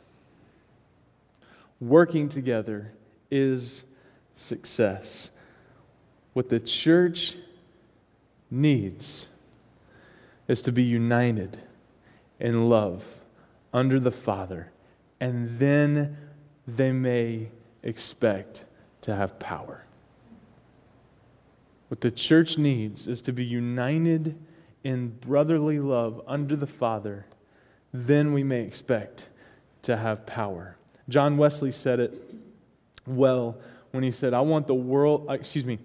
working 1.81 2.29
together 2.29 2.93
is 3.31 3.85
success. 4.35 5.31
What 6.35 6.49
the 6.49 6.61
church 6.61 7.37
needs 8.51 9.29
is 10.47 10.63
to 10.63 10.73
be 10.73 10.83
united 10.83 11.59
in 12.39 12.69
love 12.69 13.21
under 13.73 14.01
the 14.01 14.11
Father, 14.11 14.71
and 15.21 15.59
then 15.59 16.17
they 16.67 16.93
may 16.93 17.49
expect 17.83 18.65
to 19.03 19.15
have 19.15 19.39
power. 19.39 19.85
What 21.89 22.01
the 22.01 22.11
church 22.11 22.59
needs 22.59 23.07
is 23.07 23.23
to 23.23 23.33
be 23.33 23.45
united 23.45 24.37
in 24.85 25.09
brotherly 25.09 25.81
love 25.81 26.23
under 26.27 26.57
the 26.57 26.67
Father, 26.67 27.27
then 27.93 28.33
we 28.33 28.43
may 28.43 28.63
expect 28.63 29.29
to 29.83 29.97
have 29.97 30.27
power. 30.27 30.77
John 31.11 31.37
Wesley 31.37 31.73
said 31.73 32.01
it 32.01 32.23
well 33.07 33.57
when 33.91 34.03
he 34.03 34.13
said, 34.13 34.33
I 34.33 34.41
want 34.41 34.67
the 34.67 34.75
world, 34.75 35.27
uh, 35.29 35.33
excuse 35.33 35.65
me, 35.65 35.79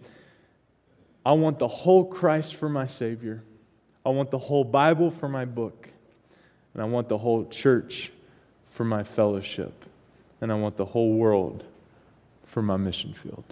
I 1.26 1.34
want 1.34 1.58
the 1.58 1.68
whole 1.68 2.06
Christ 2.06 2.56
for 2.56 2.70
my 2.70 2.86
Savior. 2.86 3.44
I 4.06 4.10
want 4.10 4.30
the 4.30 4.38
whole 4.38 4.64
Bible 4.64 5.10
for 5.10 5.28
my 5.28 5.46
book. 5.46 5.90
And 6.74 6.84
I 6.84 6.86
want 6.86 7.10
the 7.10 7.18
whole 7.18 7.46
church 7.46 8.12
for 8.70 8.84
my 8.84 9.04
fellowship. 9.04 9.86
And 10.42 10.52
I 10.52 10.56
want 10.56 10.78
the 10.78 10.86
whole 10.86 11.14
world 11.14 11.64
for 12.44 12.62
my 12.62 12.78
mission 12.78 13.14
field. 13.14 13.44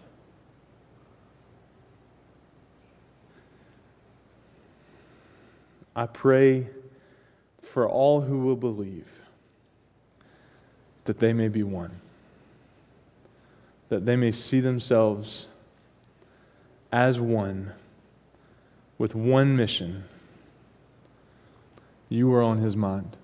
I 5.96 6.06
pray 6.06 6.68
for 7.62 7.88
all 7.88 8.22
who 8.22 8.40
will 8.40 8.56
believe 8.56 9.08
that 11.06 11.20
they 11.20 11.34
may 11.34 11.48
be 11.48 11.64
one, 11.64 12.00
that 13.90 14.06
they 14.06 14.16
may 14.16 14.32
see 14.32 14.60
themselves 14.60 15.48
as 16.92 17.20
one 17.20 17.74
with 18.98 19.16
one 19.16 19.56
mission. 19.56 20.04
You 22.10 22.34
are 22.34 22.44
on 22.44 22.60
his 22.60 22.76
mind. 22.76 23.18